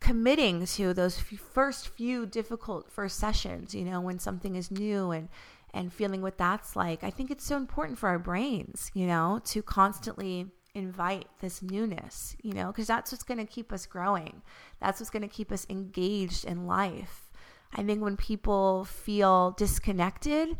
committing 0.00 0.64
to 0.64 0.94
those 0.94 1.18
first 1.18 1.88
few 1.88 2.26
difficult 2.26 2.90
first 2.90 3.18
sessions, 3.18 3.74
you 3.74 3.84
know, 3.84 4.00
when 4.00 4.18
something 4.18 4.56
is 4.56 4.70
new 4.70 5.10
and 5.10 5.28
and 5.72 5.92
feeling 5.92 6.20
what 6.20 6.36
that's 6.36 6.74
like. 6.74 7.04
I 7.04 7.10
think 7.10 7.30
it's 7.30 7.44
so 7.44 7.56
important 7.56 7.98
for 7.98 8.08
our 8.08 8.18
brains, 8.18 8.90
you 8.92 9.06
know, 9.06 9.40
to 9.46 9.62
constantly 9.62 10.46
invite 10.74 11.26
this 11.40 11.62
newness, 11.62 12.36
you 12.42 12.52
know, 12.52 12.68
because 12.68 12.86
that's 12.86 13.12
what's 13.12 13.24
going 13.24 13.38
to 13.38 13.44
keep 13.44 13.72
us 13.72 13.86
growing. 13.86 14.42
That's 14.80 15.00
what's 15.00 15.10
going 15.10 15.22
to 15.22 15.28
keep 15.28 15.52
us 15.52 15.66
engaged 15.70 16.44
in 16.44 16.66
life. 16.66 17.30
I 17.72 17.82
think 17.82 18.02
when 18.02 18.16
people 18.16 18.84
feel 18.84 19.52
disconnected, 19.52 20.56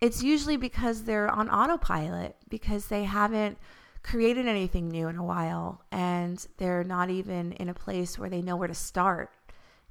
it's 0.00 0.22
usually 0.22 0.56
because 0.56 1.04
they're 1.04 1.30
on 1.30 1.48
autopilot 1.48 2.36
because 2.48 2.86
they 2.86 3.04
haven't 3.04 3.58
created 4.02 4.46
anything 4.46 4.88
new 4.88 5.08
in 5.08 5.16
a 5.16 5.24
while 5.24 5.82
and 5.92 6.46
they're 6.58 6.84
not 6.84 7.10
even 7.10 7.52
in 7.52 7.68
a 7.68 7.74
place 7.74 8.18
where 8.18 8.28
they 8.28 8.42
know 8.42 8.56
where 8.56 8.68
to 8.68 8.74
start 8.74 9.30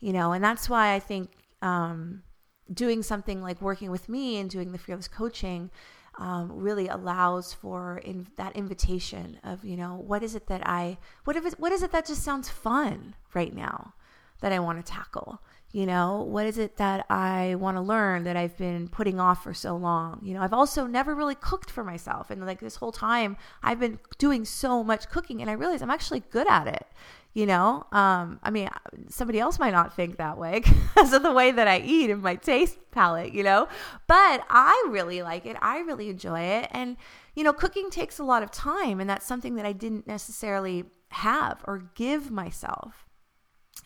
you 0.01 0.11
know? 0.11 0.33
And 0.33 0.43
that's 0.43 0.67
why 0.67 0.93
i 0.93 0.99
think 0.99 1.31
um, 1.61 2.23
doing 2.73 3.03
something 3.03 3.41
like 3.41 3.61
working 3.61 3.91
with 3.91 4.09
me 4.09 4.37
and 4.37 4.49
doing 4.49 4.71
the 4.71 4.77
fearless 4.77 5.07
coaching 5.07 5.69
um, 6.17 6.51
really 6.51 6.87
allows 6.87 7.53
for 7.53 7.99
in 7.99 8.27
that 8.35 8.55
invitation 8.55 9.39
of 9.43 9.63
you 9.63 9.77
know 9.77 9.95
what 9.95 10.23
is 10.23 10.35
it 10.35 10.47
that 10.47 10.67
i 10.67 10.97
what 11.23 11.35
if 11.35 11.45
it, 11.45 11.59
what 11.59 11.71
is 11.71 11.83
it 11.83 11.91
that 11.91 12.05
just 12.05 12.23
sounds 12.23 12.49
fun 12.49 13.15
right 13.33 13.55
now 13.55 13.93
that 14.41 14.51
i 14.51 14.59
want 14.59 14.83
to 14.83 14.91
tackle 14.91 15.41
you 15.73 15.85
know, 15.85 16.21
what 16.23 16.45
is 16.45 16.57
it 16.57 16.75
that 16.77 17.05
I 17.09 17.55
want 17.55 17.77
to 17.77 17.81
learn 17.81 18.25
that 18.25 18.35
I've 18.35 18.57
been 18.57 18.89
putting 18.89 19.21
off 19.21 19.43
for 19.43 19.53
so 19.53 19.77
long? 19.77 20.19
You 20.21 20.33
know, 20.33 20.41
I've 20.41 20.53
also 20.53 20.85
never 20.85 21.15
really 21.15 21.35
cooked 21.35 21.71
for 21.71 21.83
myself. 21.83 22.29
And 22.29 22.45
like 22.45 22.59
this 22.59 22.75
whole 22.75 22.91
time, 22.91 23.37
I've 23.63 23.79
been 23.79 23.99
doing 24.17 24.43
so 24.43 24.83
much 24.83 25.09
cooking 25.09 25.39
and 25.41 25.49
I 25.49 25.53
realize 25.53 25.81
I'm 25.81 25.89
actually 25.89 26.23
good 26.29 26.47
at 26.47 26.67
it. 26.67 26.85
You 27.33 27.45
know, 27.45 27.85
um, 27.93 28.41
I 28.43 28.49
mean, 28.49 28.67
somebody 29.07 29.39
else 29.39 29.57
might 29.57 29.71
not 29.71 29.95
think 29.95 30.17
that 30.17 30.37
way 30.37 30.59
because 30.65 31.13
of 31.13 31.23
the 31.23 31.31
way 31.31 31.51
that 31.51 31.65
I 31.65 31.79
eat 31.79 32.09
and 32.09 32.21
my 32.21 32.35
taste 32.35 32.77
palette, 32.91 33.31
you 33.31 33.41
know, 33.41 33.69
but 34.07 34.43
I 34.49 34.87
really 34.89 35.21
like 35.21 35.45
it. 35.45 35.55
I 35.61 35.79
really 35.79 36.09
enjoy 36.09 36.41
it. 36.41 36.67
And, 36.71 36.97
you 37.33 37.45
know, 37.45 37.53
cooking 37.53 37.89
takes 37.89 38.19
a 38.19 38.25
lot 38.25 38.43
of 38.43 38.51
time. 38.51 38.99
And 38.99 39.09
that's 39.09 39.25
something 39.25 39.55
that 39.55 39.65
I 39.65 39.71
didn't 39.71 40.07
necessarily 40.07 40.83
have 41.11 41.61
or 41.63 41.89
give 41.95 42.31
myself, 42.31 43.05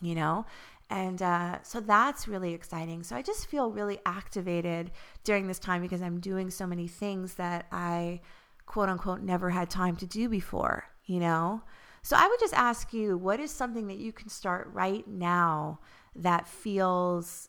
you 0.02 0.16
know? 0.16 0.44
And 0.88 1.20
uh, 1.20 1.62
so 1.62 1.80
that's 1.80 2.28
really 2.28 2.54
exciting. 2.54 3.02
So 3.02 3.16
I 3.16 3.22
just 3.22 3.46
feel 3.48 3.70
really 3.70 3.98
activated 4.06 4.92
during 5.24 5.48
this 5.48 5.58
time 5.58 5.82
because 5.82 6.00
I'm 6.00 6.20
doing 6.20 6.48
so 6.50 6.66
many 6.66 6.86
things 6.86 7.34
that 7.34 7.66
I, 7.72 8.20
quote 8.66 8.88
unquote, 8.88 9.20
never 9.20 9.50
had 9.50 9.68
time 9.68 9.96
to 9.96 10.06
do 10.06 10.28
before, 10.28 10.84
you 11.04 11.18
know? 11.18 11.62
So 12.02 12.16
I 12.16 12.28
would 12.28 12.38
just 12.38 12.54
ask 12.54 12.92
you 12.92 13.18
what 13.18 13.40
is 13.40 13.50
something 13.50 13.88
that 13.88 13.98
you 13.98 14.12
can 14.12 14.28
start 14.28 14.70
right 14.72 15.06
now 15.08 15.80
that 16.14 16.46
feels 16.46 17.48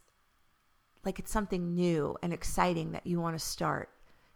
like 1.06 1.20
it's 1.20 1.32
something 1.32 1.76
new 1.76 2.18
and 2.24 2.34
exciting 2.34 2.92
that 2.94 3.06
you 3.06 3.22
want 3.22 3.38
to 3.38 3.46
start, 3.46 3.90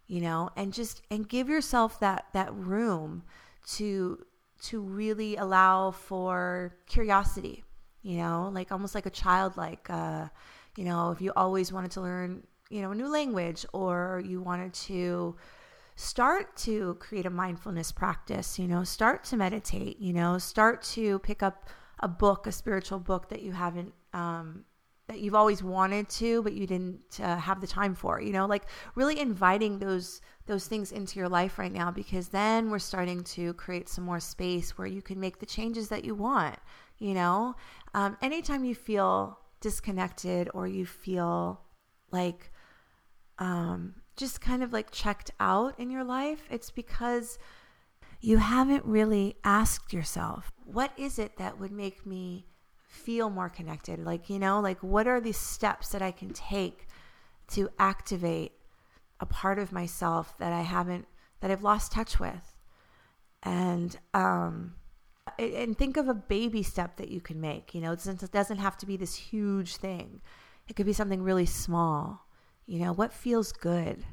you 0.05 0.21
know? 0.21 0.51
And 0.55 0.71
just, 0.71 1.01
and 1.09 1.27
give 1.27 1.49
yourself 1.49 1.99
that, 2.01 2.25
that 2.33 2.53
room 2.53 3.23
to, 3.71 4.23
to 4.65 4.79
really 4.79 5.37
allow 5.37 5.89
for 5.89 6.75
curiosity 6.85 7.63
you 8.01 8.17
know, 8.17 8.49
like 8.53 8.71
almost 8.71 8.95
like 8.95 9.05
a 9.05 9.11
child, 9.11 9.57
like, 9.57 9.89
uh, 9.89 10.27
you 10.75 10.83
know, 10.83 11.11
if 11.11 11.21
you 11.21 11.31
always 11.35 11.71
wanted 11.71 11.91
to 11.91 12.01
learn, 12.01 12.43
you 12.69 12.81
know, 12.81 12.91
a 12.91 12.95
new 12.95 13.07
language 13.07 13.65
or 13.73 14.21
you 14.25 14.41
wanted 14.41 14.73
to 14.73 15.35
start 15.95 16.55
to 16.55 16.95
create 16.95 17.25
a 17.25 17.29
mindfulness 17.29 17.91
practice, 17.91 18.57
you 18.57 18.67
know, 18.67 18.83
start 18.83 19.23
to 19.25 19.37
meditate, 19.37 19.99
you 19.99 20.13
know, 20.13 20.37
start 20.37 20.81
to 20.81 21.19
pick 21.19 21.43
up 21.43 21.69
a 21.99 22.07
book, 22.07 22.47
a 22.47 22.51
spiritual 22.51 22.97
book 22.97 23.29
that 23.29 23.41
you 23.43 23.51
haven't, 23.51 23.93
um, 24.13 24.65
that 25.07 25.19
you've 25.19 25.35
always 25.35 25.61
wanted 25.61 26.07
to, 26.07 26.41
but 26.41 26.53
you 26.53 26.65
didn't 26.65 27.19
uh, 27.21 27.35
have 27.35 27.59
the 27.59 27.67
time 27.67 27.93
for, 27.93 28.21
you 28.21 28.31
know, 28.31 28.45
like 28.45 28.63
really 28.95 29.19
inviting 29.19 29.77
those, 29.77 30.21
those 30.45 30.65
things 30.65 30.91
into 30.91 31.19
your 31.19 31.29
life 31.29 31.59
right 31.59 31.73
now, 31.73 31.91
because 31.91 32.29
then 32.29 32.71
we're 32.71 32.79
starting 32.79 33.23
to 33.23 33.53
create 33.55 33.89
some 33.89 34.05
more 34.05 34.21
space 34.21 34.77
where 34.77 34.87
you 34.87 35.01
can 35.01 35.19
make 35.19 35.39
the 35.39 35.45
changes 35.45 35.89
that 35.89 36.05
you 36.05 36.15
want, 36.15 36.55
you 37.01 37.15
know, 37.15 37.55
um, 37.95 38.15
anytime 38.21 38.63
you 38.63 38.75
feel 38.75 39.39
disconnected 39.59 40.49
or 40.53 40.67
you 40.67 40.85
feel 40.85 41.59
like 42.11 42.51
um, 43.39 43.95
just 44.15 44.39
kind 44.39 44.61
of 44.61 44.71
like 44.71 44.91
checked 44.91 45.31
out 45.39 45.79
in 45.79 45.89
your 45.89 46.03
life, 46.03 46.43
it's 46.51 46.69
because 46.69 47.39
you 48.19 48.37
haven't 48.37 48.85
really 48.85 49.35
asked 49.43 49.91
yourself, 49.91 50.51
what 50.63 50.91
is 50.95 51.17
it 51.17 51.37
that 51.37 51.59
would 51.59 51.71
make 51.71 52.05
me 52.05 52.45
feel 52.87 53.31
more 53.31 53.49
connected? 53.49 53.97
Like, 53.97 54.29
you 54.29 54.37
know, 54.37 54.59
like 54.59 54.83
what 54.83 55.07
are 55.07 55.19
these 55.19 55.37
steps 55.37 55.89
that 55.89 56.03
I 56.03 56.11
can 56.11 56.29
take 56.29 56.85
to 57.53 57.67
activate 57.79 58.51
a 59.19 59.25
part 59.25 59.57
of 59.57 59.71
myself 59.71 60.37
that 60.37 60.53
I 60.53 60.61
haven't, 60.61 61.07
that 61.39 61.49
I've 61.49 61.63
lost 61.63 61.91
touch 61.91 62.19
with? 62.19 62.55
And, 63.41 63.97
um, 64.13 64.75
and 65.41 65.77
think 65.77 65.97
of 65.97 66.07
a 66.07 66.13
baby 66.13 66.63
step 66.63 66.97
that 66.97 67.09
you 67.09 67.21
can 67.21 67.41
make. 67.41 67.73
You 67.73 67.81
know, 67.81 67.91
it 67.91 68.31
doesn't 68.31 68.57
have 68.57 68.77
to 68.77 68.85
be 68.85 68.97
this 68.97 69.15
huge 69.15 69.77
thing. 69.77 70.21
It 70.67 70.75
could 70.75 70.85
be 70.85 70.93
something 70.93 71.23
really 71.23 71.45
small. 71.45 72.27
You 72.65 72.79
know, 72.79 72.93
what 72.93 73.11
feels 73.11 73.51
good? 73.51 74.05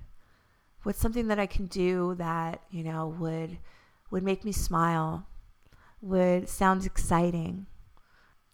What's 0.83 1.01
something 1.01 1.29
that 1.29 1.38
I 1.38 1.47
can 1.47 1.67
do 1.67 2.14
that, 2.17 2.62
you 2.71 2.83
know, 2.83 3.14
would 3.19 3.59
would 4.11 4.23
make 4.23 4.45
me 4.45 4.53
smile? 4.53 5.27
Would 6.01 6.49
sound 6.49 6.87
exciting? 6.87 7.67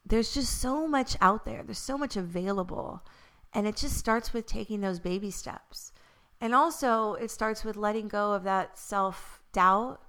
There's 0.05 0.35
just 0.35 0.61
so 0.61 0.87
much 0.87 1.17
out 1.21 1.45
there. 1.45 1.63
There's 1.63 1.79
so 1.79 1.97
much 1.97 2.17
available. 2.17 3.05
And 3.53 3.67
it 3.67 3.77
just 3.77 3.97
starts 3.97 4.33
with 4.33 4.47
taking 4.47 4.81
those 4.81 4.99
baby 4.99 5.31
steps. 5.31 5.93
And 6.41 6.55
also, 6.55 7.15
it 7.15 7.31
starts 7.31 7.65
with 7.65 7.77
letting 7.77 8.09
go 8.09 8.33
of 8.33 8.43
that 8.45 8.77
self 8.79 9.41
doubt 9.53 10.03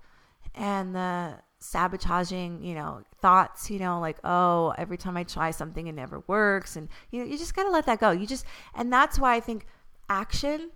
and 0.56 0.96
the 0.96 1.36
sabotaging, 1.60 2.64
you 2.64 2.76
know, 2.76 3.02
thoughts, 3.22 3.70
you 3.70 3.80
know, 3.80 4.00
like, 4.00 4.18
oh, 4.24 4.74
every 4.78 4.98
time 4.98 5.18
I 5.18 5.24
try 5.24 5.52
something, 5.52 5.88
it 5.88 5.94
never 5.94 6.24
works. 6.28 6.76
And, 6.76 6.90
you 7.12 7.20
know, 7.20 7.26
you 7.26 7.38
just 7.38 7.56
got 7.56 7.64
to 7.64 7.72
let 7.72 7.86
that 7.86 8.00
go. 8.00 8.12
You 8.12 8.28
just, 8.28 8.46
and 8.76 8.92
that's 8.92 9.20
why 9.20 9.36
I 9.36 9.40
think 9.40 9.66
action 10.10 10.72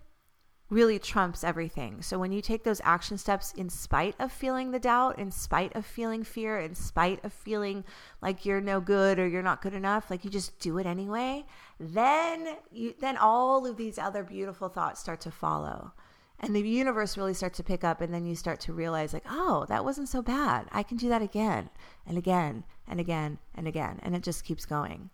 really 0.69 0.99
trumps 0.99 1.43
everything. 1.43 2.01
So 2.01 2.19
when 2.19 2.31
you 2.31 2.41
take 2.41 2.63
those 2.63 2.81
action 2.83 3.17
steps 3.17 3.53
in 3.53 3.69
spite 3.69 4.15
of 4.19 4.31
feeling 4.31 4.71
the 4.71 4.79
doubt, 4.79 5.17
in 5.17 5.31
spite 5.31 5.75
of 5.75 5.85
feeling 5.85 6.23
fear, 6.23 6.59
in 6.59 6.75
spite 6.75 7.23
of 7.25 7.33
feeling 7.33 7.83
like 8.21 8.45
you're 8.45 8.61
no 8.61 8.79
good 8.79 9.17
or 9.17 9.27
you're 9.27 9.41
not 9.41 9.61
good 9.61 9.73
enough, 9.73 10.11
like 10.11 10.23
you 10.23 10.29
just 10.29 10.59
do 10.59 10.77
it 10.77 10.85
anyway, 10.85 11.43
then 11.79 12.57
you, 12.71 12.93
then 12.99 13.17
all 13.17 13.65
of 13.65 13.77
these 13.77 13.97
other 13.97 14.23
beautiful 14.23 14.69
thoughts 14.69 14.99
start 14.99 15.21
to 15.21 15.31
follow 15.31 15.93
and 16.39 16.55
the 16.55 16.61
universe 16.61 17.17
really 17.17 17.33
starts 17.33 17.57
to 17.57 17.63
pick 17.63 17.83
up 17.83 18.01
and 18.01 18.13
then 18.13 18.25
you 18.25 18.35
start 18.35 18.59
to 18.61 18.73
realize 18.73 19.13
like 19.13 19.25
oh 19.29 19.65
that 19.69 19.83
wasn't 19.83 20.09
so 20.09 20.21
bad. 20.21 20.67
I 20.71 20.83
can 20.83 20.97
do 20.97 21.09
that 21.09 21.21
again 21.21 21.69
and 22.05 22.17
again 22.17 22.63
and 22.87 22.99
again 22.99 23.39
and 23.55 23.67
again. 23.67 23.99
And 24.03 24.15
it 24.15 24.23
just 24.23 24.43
keeps 24.43 24.65
going. 24.65 25.09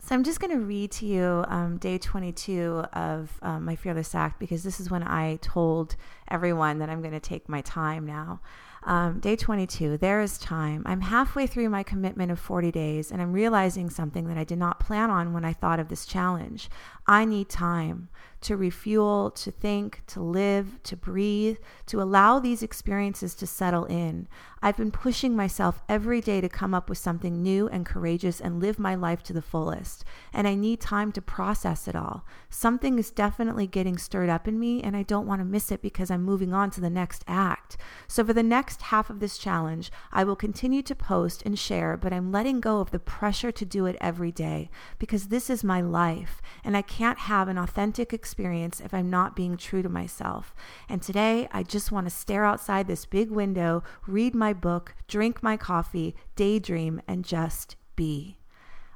So 0.00 0.16
i'm 0.16 0.24
just 0.24 0.40
going 0.40 0.50
to 0.50 0.64
read 0.64 0.90
to 0.92 1.06
you 1.06 1.44
um, 1.46 1.78
day 1.78 1.96
22 1.96 2.84
of 2.92 3.38
um, 3.42 3.64
my 3.64 3.76
fearless 3.76 4.16
act 4.16 4.40
because 4.40 4.64
this 4.64 4.80
is 4.80 4.90
when 4.90 5.04
i 5.04 5.36
told 5.42 5.94
everyone 6.28 6.80
that 6.80 6.90
i'm 6.90 7.00
going 7.02 7.14
to 7.14 7.20
take 7.20 7.48
my 7.48 7.60
time 7.60 8.04
now. 8.04 8.40
Um, 8.84 9.20
day 9.20 9.36
22, 9.36 9.98
there 9.98 10.20
is 10.20 10.38
time. 10.38 10.82
I'm 10.86 11.02
halfway 11.02 11.46
through 11.46 11.68
my 11.68 11.82
commitment 11.82 12.32
of 12.32 12.40
40 12.40 12.72
days, 12.72 13.12
and 13.12 13.22
I'm 13.22 13.32
realizing 13.32 13.88
something 13.88 14.26
that 14.26 14.36
I 14.36 14.44
did 14.44 14.58
not 14.58 14.80
plan 14.80 15.08
on 15.08 15.32
when 15.32 15.44
I 15.44 15.52
thought 15.52 15.78
of 15.78 15.88
this 15.88 16.04
challenge. 16.04 16.68
I 17.06 17.24
need 17.24 17.48
time 17.48 18.08
to 18.42 18.56
refuel, 18.56 19.30
to 19.30 19.50
think, 19.50 20.02
to 20.08 20.20
live, 20.20 20.82
to 20.82 20.96
breathe, 20.96 21.58
to 21.86 22.02
allow 22.02 22.38
these 22.38 22.62
experiences 22.62 23.34
to 23.36 23.46
settle 23.46 23.84
in. 23.86 24.28
I've 24.64 24.76
been 24.76 24.92
pushing 24.92 25.34
myself 25.34 25.82
every 25.88 26.20
day 26.20 26.40
to 26.40 26.48
come 26.48 26.72
up 26.72 26.88
with 26.88 26.98
something 26.98 27.42
new 27.42 27.68
and 27.68 27.84
courageous 27.84 28.40
and 28.40 28.60
live 28.60 28.78
my 28.78 28.94
life 28.94 29.22
to 29.24 29.32
the 29.32 29.42
fullest. 29.42 30.04
And 30.32 30.46
I 30.46 30.54
need 30.54 30.80
time 30.80 31.10
to 31.12 31.22
process 31.22 31.88
it 31.88 31.96
all. 31.96 32.24
Something 32.48 32.96
is 32.98 33.10
definitely 33.10 33.66
getting 33.66 33.98
stirred 33.98 34.30
up 34.30 34.46
in 34.46 34.60
me, 34.60 34.80
and 34.80 34.96
I 34.96 35.02
don't 35.02 35.26
want 35.26 35.40
to 35.40 35.44
miss 35.44 35.72
it 35.72 35.82
because 35.82 36.12
I'm 36.12 36.22
moving 36.22 36.52
on 36.52 36.70
to 36.72 36.80
the 36.80 36.90
next 36.90 37.24
act. 37.26 37.76
So, 38.06 38.24
for 38.24 38.32
the 38.32 38.42
next 38.44 38.82
half 38.82 39.10
of 39.10 39.18
this 39.18 39.36
challenge, 39.36 39.90
I 40.12 40.22
will 40.22 40.36
continue 40.36 40.82
to 40.82 40.94
post 40.94 41.42
and 41.44 41.58
share, 41.58 41.96
but 41.96 42.12
I'm 42.12 42.30
letting 42.30 42.60
go 42.60 42.80
of 42.80 42.92
the 42.92 43.00
pressure 43.00 43.50
to 43.50 43.64
do 43.64 43.86
it 43.86 43.96
every 44.00 44.30
day 44.30 44.70
because 44.98 45.26
this 45.26 45.50
is 45.50 45.64
my 45.64 45.80
life, 45.80 46.40
and 46.62 46.76
I 46.76 46.82
can't 46.82 47.18
have 47.18 47.48
an 47.48 47.58
authentic 47.58 48.12
experience 48.12 48.31
if 48.38 48.92
I'm 48.92 49.10
not 49.10 49.36
being 49.36 49.56
true 49.56 49.82
to 49.82 49.88
myself. 49.88 50.54
And 50.88 51.02
today, 51.02 51.48
I 51.52 51.62
just 51.62 51.92
want 51.92 52.06
to 52.06 52.10
stare 52.10 52.44
outside 52.44 52.86
this 52.86 53.04
big 53.06 53.30
window, 53.30 53.82
read 54.06 54.34
my 54.34 54.52
book, 54.52 54.94
drink 55.08 55.42
my 55.42 55.56
coffee, 55.56 56.14
daydream, 56.36 57.00
and 57.06 57.24
just 57.24 57.76
be. 57.96 58.38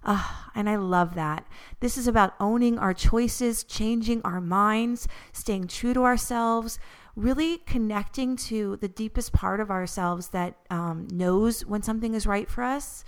Oh, 0.04 0.48
and 0.54 0.70
I 0.70 0.76
love 0.76 1.14
that. 1.16 1.46
This 1.80 1.98
is 1.98 2.06
about 2.06 2.34
owning 2.38 2.78
our 2.78 2.94
choices, 2.94 3.64
changing 3.64 4.22
our 4.22 4.40
minds, 4.40 5.08
staying 5.32 5.66
true 5.66 5.94
to 5.94 6.04
ourselves, 6.04 6.78
really 7.16 7.58
connecting 7.58 8.36
to 8.36 8.76
the 8.76 8.88
deepest 8.88 9.32
part 9.32 9.58
of 9.58 9.70
ourselves 9.70 10.28
that 10.28 10.54
um, 10.70 11.08
knows 11.10 11.66
when 11.66 11.82
something 11.82 12.14
is 12.14 12.26
right 12.26 12.48
for 12.48 12.62
us. 12.62 13.04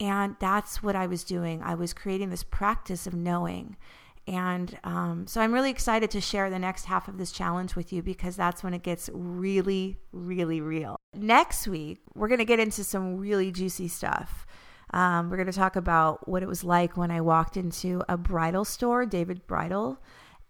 And 0.00 0.34
that's 0.40 0.82
what 0.82 0.96
I 0.96 1.06
was 1.06 1.24
doing. 1.24 1.62
I 1.62 1.74
was 1.74 1.92
creating 1.92 2.30
this 2.30 2.42
practice 2.42 3.06
of 3.06 3.14
knowing. 3.14 3.76
And 4.26 4.78
um, 4.84 5.26
so 5.26 5.40
I'm 5.40 5.52
really 5.52 5.70
excited 5.70 6.10
to 6.12 6.20
share 6.20 6.50
the 6.50 6.58
next 6.58 6.84
half 6.84 7.08
of 7.08 7.18
this 7.18 7.32
challenge 7.32 7.74
with 7.74 7.92
you 7.92 8.02
because 8.02 8.36
that's 8.36 8.62
when 8.62 8.74
it 8.74 8.82
gets 8.82 9.10
really, 9.12 9.98
really 10.12 10.60
real. 10.60 10.96
Next 11.14 11.66
week, 11.66 12.00
we're 12.14 12.28
going 12.28 12.38
to 12.38 12.44
get 12.44 12.60
into 12.60 12.84
some 12.84 13.16
really 13.16 13.50
juicy 13.50 13.88
stuff. 13.88 14.46
Um, 14.92 15.30
we're 15.30 15.36
going 15.36 15.46
to 15.46 15.52
talk 15.52 15.76
about 15.76 16.28
what 16.28 16.42
it 16.42 16.48
was 16.48 16.64
like 16.64 16.96
when 16.96 17.10
I 17.10 17.20
walked 17.20 17.56
into 17.56 18.02
a 18.08 18.16
bridal 18.16 18.64
store, 18.64 19.06
David 19.06 19.46
Bridal, 19.46 20.00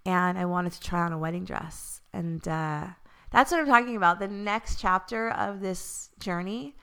and 0.05 0.39
I 0.39 0.47
wanted 0.47 0.73
to 0.73 0.81
try 0.81 1.01
on 1.01 1.13
a 1.13 1.19
wedding 1.19 1.45
dress. 1.45 2.01
And 2.13 2.47
uh, 2.49 2.87
that's 3.31 3.51
what 3.51 3.61
I'm 3.61 3.67
talking 3.67 3.97
about. 3.97 4.19
The 4.19 4.29
next 4.29 4.81
chapter 4.81 5.31
of 5.31 5.61
this 5.61 6.11
journey 6.19 6.77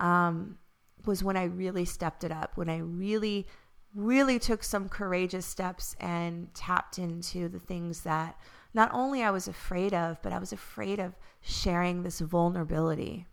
um, 0.00 0.58
was 1.04 1.22
when 1.22 1.36
I 1.36 1.44
really 1.44 1.84
stepped 1.84 2.24
it 2.24 2.32
up, 2.32 2.56
when 2.56 2.68
I 2.68 2.78
really 2.78 3.46
really 3.94 4.38
took 4.38 4.64
some 4.64 4.88
courageous 4.88 5.46
steps 5.46 5.96
and 6.00 6.52
tapped 6.54 6.98
into 6.98 7.48
the 7.48 7.58
things 7.58 8.02
that 8.02 8.38
not 8.74 8.90
only 8.92 9.22
I 9.22 9.30
was 9.30 9.48
afraid 9.48 9.92
of, 9.92 10.20
but 10.22 10.32
I 10.32 10.38
was 10.38 10.52
afraid 10.52 10.98
of 10.98 11.14
sharing 11.40 12.02
this 12.02 12.20
vulnerability. 12.20 13.26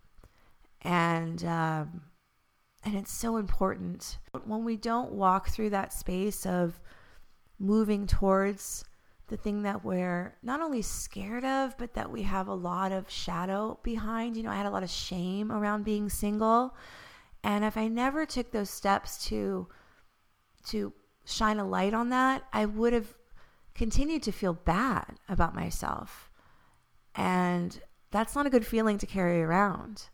And 0.82 1.42
um, 1.44 2.02
and 2.84 2.94
it's 2.94 3.12
so 3.12 3.36
important 3.36 4.18
when 4.44 4.64
we 4.64 4.76
don't 4.76 5.12
walk 5.12 5.48
through 5.50 5.70
that 5.70 5.92
space 5.92 6.46
of 6.46 6.80
moving 7.58 8.06
towards 8.06 8.84
the 9.28 9.36
thing 9.36 9.62
that 9.62 9.84
we're 9.84 10.36
not 10.42 10.60
only 10.60 10.82
scared 10.82 11.44
of, 11.44 11.76
but 11.78 11.94
that 11.94 12.10
we 12.10 12.22
have 12.22 12.48
a 12.48 12.54
lot 12.54 12.90
of 12.90 13.10
shadow 13.10 13.78
behind. 13.82 14.36
You 14.36 14.42
know, 14.42 14.50
I 14.50 14.56
had 14.56 14.66
a 14.66 14.70
lot 14.70 14.82
of 14.82 14.90
shame 14.90 15.52
around 15.52 15.84
being 15.84 16.08
single. 16.08 16.74
And 17.44 17.64
if 17.64 17.76
I 17.76 17.86
never 17.88 18.26
took 18.26 18.50
those 18.50 18.70
steps 18.70 19.24
to 19.26 19.68
to 20.66 20.92
shine 21.24 21.58
a 21.58 21.66
light 21.66 21.94
on 21.94 22.10
that, 22.10 22.44
I 22.52 22.66
would 22.66 22.92
have 22.92 23.14
continued 23.74 24.22
to 24.24 24.32
feel 24.32 24.52
bad 24.52 25.18
about 25.28 25.54
myself. 25.54 26.30
And 27.14 27.80
that's 28.10 28.34
not 28.34 28.46
a 28.46 28.50
good 28.50 28.66
feeling 28.66 28.98
to 28.98 29.06
carry 29.06 29.42
around. 29.42 30.08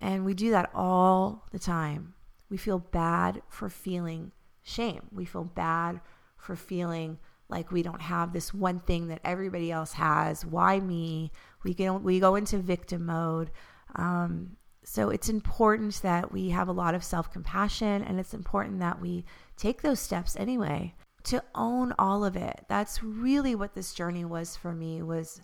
And 0.00 0.24
we 0.24 0.34
do 0.34 0.50
that 0.50 0.70
all 0.74 1.46
the 1.52 1.58
time. 1.58 2.14
We 2.50 2.56
feel 2.56 2.78
bad 2.78 3.42
for 3.48 3.68
feeling 3.68 4.32
shame. 4.62 5.02
We 5.10 5.24
feel 5.24 5.44
bad 5.44 6.00
for 6.36 6.56
feeling 6.56 7.18
like 7.48 7.70
we 7.70 7.82
don't 7.82 8.00
have 8.00 8.32
this 8.32 8.52
one 8.52 8.80
thing 8.80 9.08
that 9.08 9.20
everybody 9.24 9.70
else 9.70 9.92
has. 9.92 10.44
Why 10.44 10.80
me? 10.80 11.30
We 11.62 11.74
get 11.74 12.02
we 12.02 12.18
go 12.18 12.34
into 12.34 12.58
victim 12.58 13.06
mode. 13.06 13.50
Um, 13.94 14.56
so 14.84 15.10
it's 15.10 15.28
important 15.28 16.02
that 16.02 16.32
we 16.32 16.50
have 16.50 16.68
a 16.68 16.72
lot 16.72 16.94
of 16.94 17.04
self 17.04 17.32
compassion, 17.32 18.02
and 18.02 18.18
it's 18.18 18.34
important 18.34 18.80
that 18.80 19.00
we 19.00 19.24
take 19.56 19.82
those 19.82 20.00
steps 20.00 20.36
anyway 20.36 20.94
to 21.24 21.42
own 21.54 21.94
all 21.98 22.24
of 22.24 22.36
it. 22.36 22.64
That's 22.68 23.02
really 23.02 23.54
what 23.54 23.74
this 23.74 23.94
journey 23.94 24.24
was 24.24 24.56
for 24.56 24.72
me 24.72 25.02
was 25.02 25.40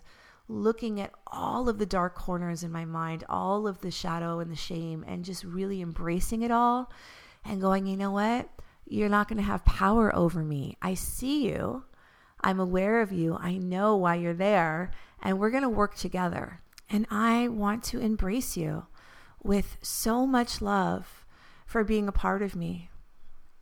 looking 0.49 0.99
at 0.99 1.13
all 1.27 1.69
of 1.69 1.77
the 1.77 1.85
dark 1.85 2.15
corners 2.15 2.63
in 2.63 2.71
my 2.71 2.83
mind, 2.83 3.23
all 3.29 3.67
of 3.67 3.79
the 3.79 3.91
shadow 3.91 4.39
and 4.39 4.51
the 4.51 4.55
shame 4.55 5.05
and 5.07 5.23
just 5.23 5.43
really 5.43 5.81
embracing 5.81 6.41
it 6.41 6.51
all 6.51 6.91
and 7.45 7.61
going, 7.61 7.85
"You 7.85 7.95
know 7.95 8.11
what? 8.11 8.49
You're 8.85 9.09
not 9.09 9.27
going 9.27 9.37
to 9.37 9.43
have 9.43 9.63
power 9.63 10.13
over 10.15 10.43
me. 10.43 10.75
I 10.81 10.95
see 10.95 11.47
you. 11.47 11.83
I'm 12.41 12.59
aware 12.59 13.01
of 13.01 13.11
you. 13.11 13.37
I 13.39 13.57
know 13.57 13.95
why 13.95 14.15
you're 14.15 14.33
there, 14.33 14.91
and 15.21 15.39
we're 15.39 15.51
going 15.51 15.63
to 15.63 15.69
work 15.69 15.95
together. 15.95 16.61
And 16.89 17.05
I 17.11 17.47
want 17.49 17.83
to 17.85 17.99
embrace 17.99 18.57
you 18.57 18.87
with 19.43 19.77
so 19.81 20.25
much 20.25 20.61
love 20.61 21.25
for 21.65 21.83
being 21.83 22.07
a 22.07 22.13
part 22.13 22.41
of 22.41 22.55
me, 22.55 22.89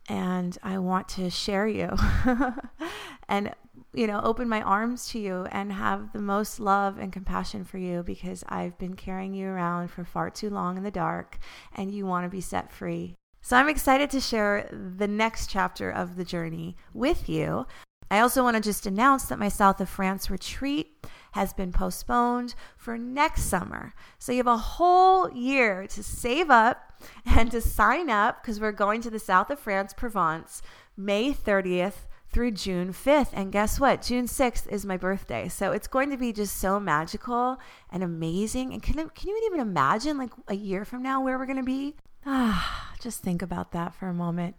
and 0.08 0.56
I 0.62 0.78
want 0.78 1.08
to 1.10 1.30
share 1.30 1.68
you 1.68 1.94
and 3.28 3.52
you 3.92 4.06
know 4.06 4.20
open 4.22 4.48
my 4.48 4.62
arms 4.62 5.08
to 5.08 5.18
you 5.18 5.46
and 5.50 5.72
have 5.72 6.12
the 6.12 6.20
most 6.20 6.60
love 6.60 6.98
and 6.98 7.12
compassion 7.12 7.64
for 7.64 7.78
you 7.78 8.02
because 8.02 8.44
I've 8.48 8.78
been 8.78 8.94
carrying 8.94 9.34
you 9.34 9.48
around 9.48 9.88
for 9.88 10.04
far 10.04 10.30
too 10.30 10.50
long 10.50 10.76
in 10.76 10.84
the 10.84 10.90
dark 10.90 11.38
and 11.74 11.92
you 11.92 12.06
want 12.06 12.24
to 12.24 12.30
be 12.30 12.40
set 12.40 12.72
free. 12.72 13.14
So 13.40 13.56
I'm 13.56 13.68
excited 13.68 14.10
to 14.10 14.20
share 14.20 14.68
the 14.72 15.08
next 15.08 15.48
chapter 15.48 15.90
of 15.90 16.16
the 16.16 16.24
journey 16.24 16.76
with 16.92 17.28
you. 17.28 17.66
I 18.10 18.20
also 18.20 18.42
want 18.42 18.56
to 18.56 18.62
just 18.62 18.86
announce 18.86 19.24
that 19.26 19.38
my 19.38 19.48
South 19.48 19.80
of 19.80 19.88
France 19.88 20.30
retreat 20.30 21.06
has 21.32 21.52
been 21.52 21.72
postponed 21.72 22.54
for 22.76 22.98
next 22.98 23.44
summer. 23.44 23.94
So 24.18 24.32
you 24.32 24.38
have 24.38 24.46
a 24.46 24.56
whole 24.56 25.30
year 25.32 25.86
to 25.88 26.02
save 26.02 26.50
up 26.50 26.92
and 27.24 27.50
to 27.50 27.60
sign 27.60 28.10
up 28.10 28.42
because 28.42 28.60
we're 28.60 28.72
going 28.72 29.00
to 29.02 29.10
the 29.10 29.18
South 29.18 29.50
of 29.50 29.58
France, 29.58 29.92
Provence, 29.92 30.62
May 30.96 31.32
30th 31.32 32.06
through 32.30 32.52
June 32.52 32.92
5th. 32.92 33.30
And 33.32 33.52
guess 33.52 33.80
what? 33.80 34.02
June 34.02 34.26
6th 34.26 34.68
is 34.68 34.84
my 34.84 34.96
birthday. 34.96 35.48
So 35.48 35.72
it's 35.72 35.86
going 35.86 36.10
to 36.10 36.16
be 36.16 36.32
just 36.32 36.56
so 36.56 36.78
magical 36.78 37.58
and 37.90 38.02
amazing. 38.02 38.72
And 38.72 38.82
can, 38.82 38.94
can 38.94 39.28
you 39.28 39.42
even 39.46 39.60
imagine 39.60 40.18
like 40.18 40.32
a 40.48 40.54
year 40.54 40.84
from 40.84 41.02
now 41.02 41.22
where 41.22 41.38
we're 41.38 41.46
going 41.46 41.56
to 41.56 41.62
be? 41.62 41.96
Ah, 42.26 42.94
just 43.00 43.22
think 43.22 43.42
about 43.42 43.72
that 43.72 43.94
for 43.94 44.08
a 44.08 44.14
moment. 44.14 44.56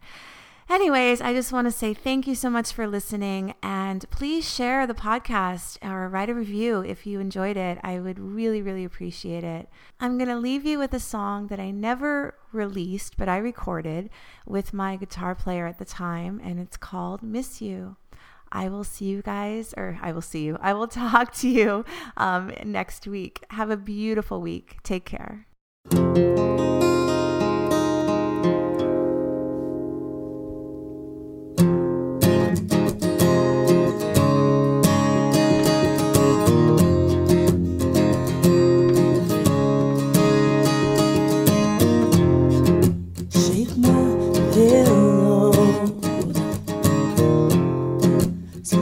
Anyways, 0.69 1.19
I 1.19 1.33
just 1.33 1.51
want 1.51 1.65
to 1.65 1.71
say 1.71 1.95
thank 1.95 2.27
you 2.27 2.35
so 2.35 2.47
much 2.47 2.71
for 2.71 2.85
listening 2.85 3.55
and 3.63 4.07
please 4.11 4.47
share 4.47 4.85
the 4.85 4.93
podcast 4.93 5.83
or 5.83 6.07
write 6.07 6.29
a 6.29 6.35
review 6.35 6.81
if 6.81 7.07
you 7.07 7.19
enjoyed 7.19 7.57
it. 7.57 7.79
I 7.83 7.97
would 7.97 8.19
really, 8.19 8.61
really 8.61 8.85
appreciate 8.85 9.43
it. 9.43 9.67
I'm 9.99 10.19
going 10.19 10.29
to 10.29 10.37
leave 10.37 10.67
you 10.67 10.77
with 10.77 10.93
a 10.93 10.99
song 10.99 11.47
that 11.47 11.59
I 11.59 11.71
never 11.71 12.35
released, 12.51 13.17
but 13.17 13.27
I 13.27 13.37
recorded 13.37 14.11
with 14.45 14.71
my 14.71 14.95
guitar 14.95 15.33
player 15.33 15.65
at 15.65 15.79
the 15.79 15.85
time, 15.85 16.39
and 16.43 16.59
it's 16.59 16.77
called 16.77 17.23
Miss 17.23 17.61
You. 17.61 17.97
I 18.51 18.69
will 18.69 18.83
see 18.83 19.05
you 19.05 19.23
guys, 19.23 19.73
or 19.75 19.97
I 20.03 20.11
will 20.11 20.21
see 20.21 20.43
you. 20.43 20.59
I 20.61 20.73
will 20.73 20.87
talk 20.87 21.33
to 21.37 21.49
you 21.49 21.83
um, 22.15 22.53
next 22.63 23.07
week. 23.07 23.43
Have 23.49 23.71
a 23.71 23.77
beautiful 23.77 24.39
week. 24.39 24.77
Take 24.83 25.05
care. 25.05 25.47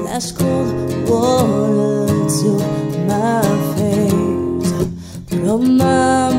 and 0.09 0.33
cold 0.37 1.09
water 1.09 2.07
to 2.39 2.51
my 3.07 3.41
face. 3.75 4.71
But 5.29 5.49
oh, 5.49 5.57
my 5.57 6.36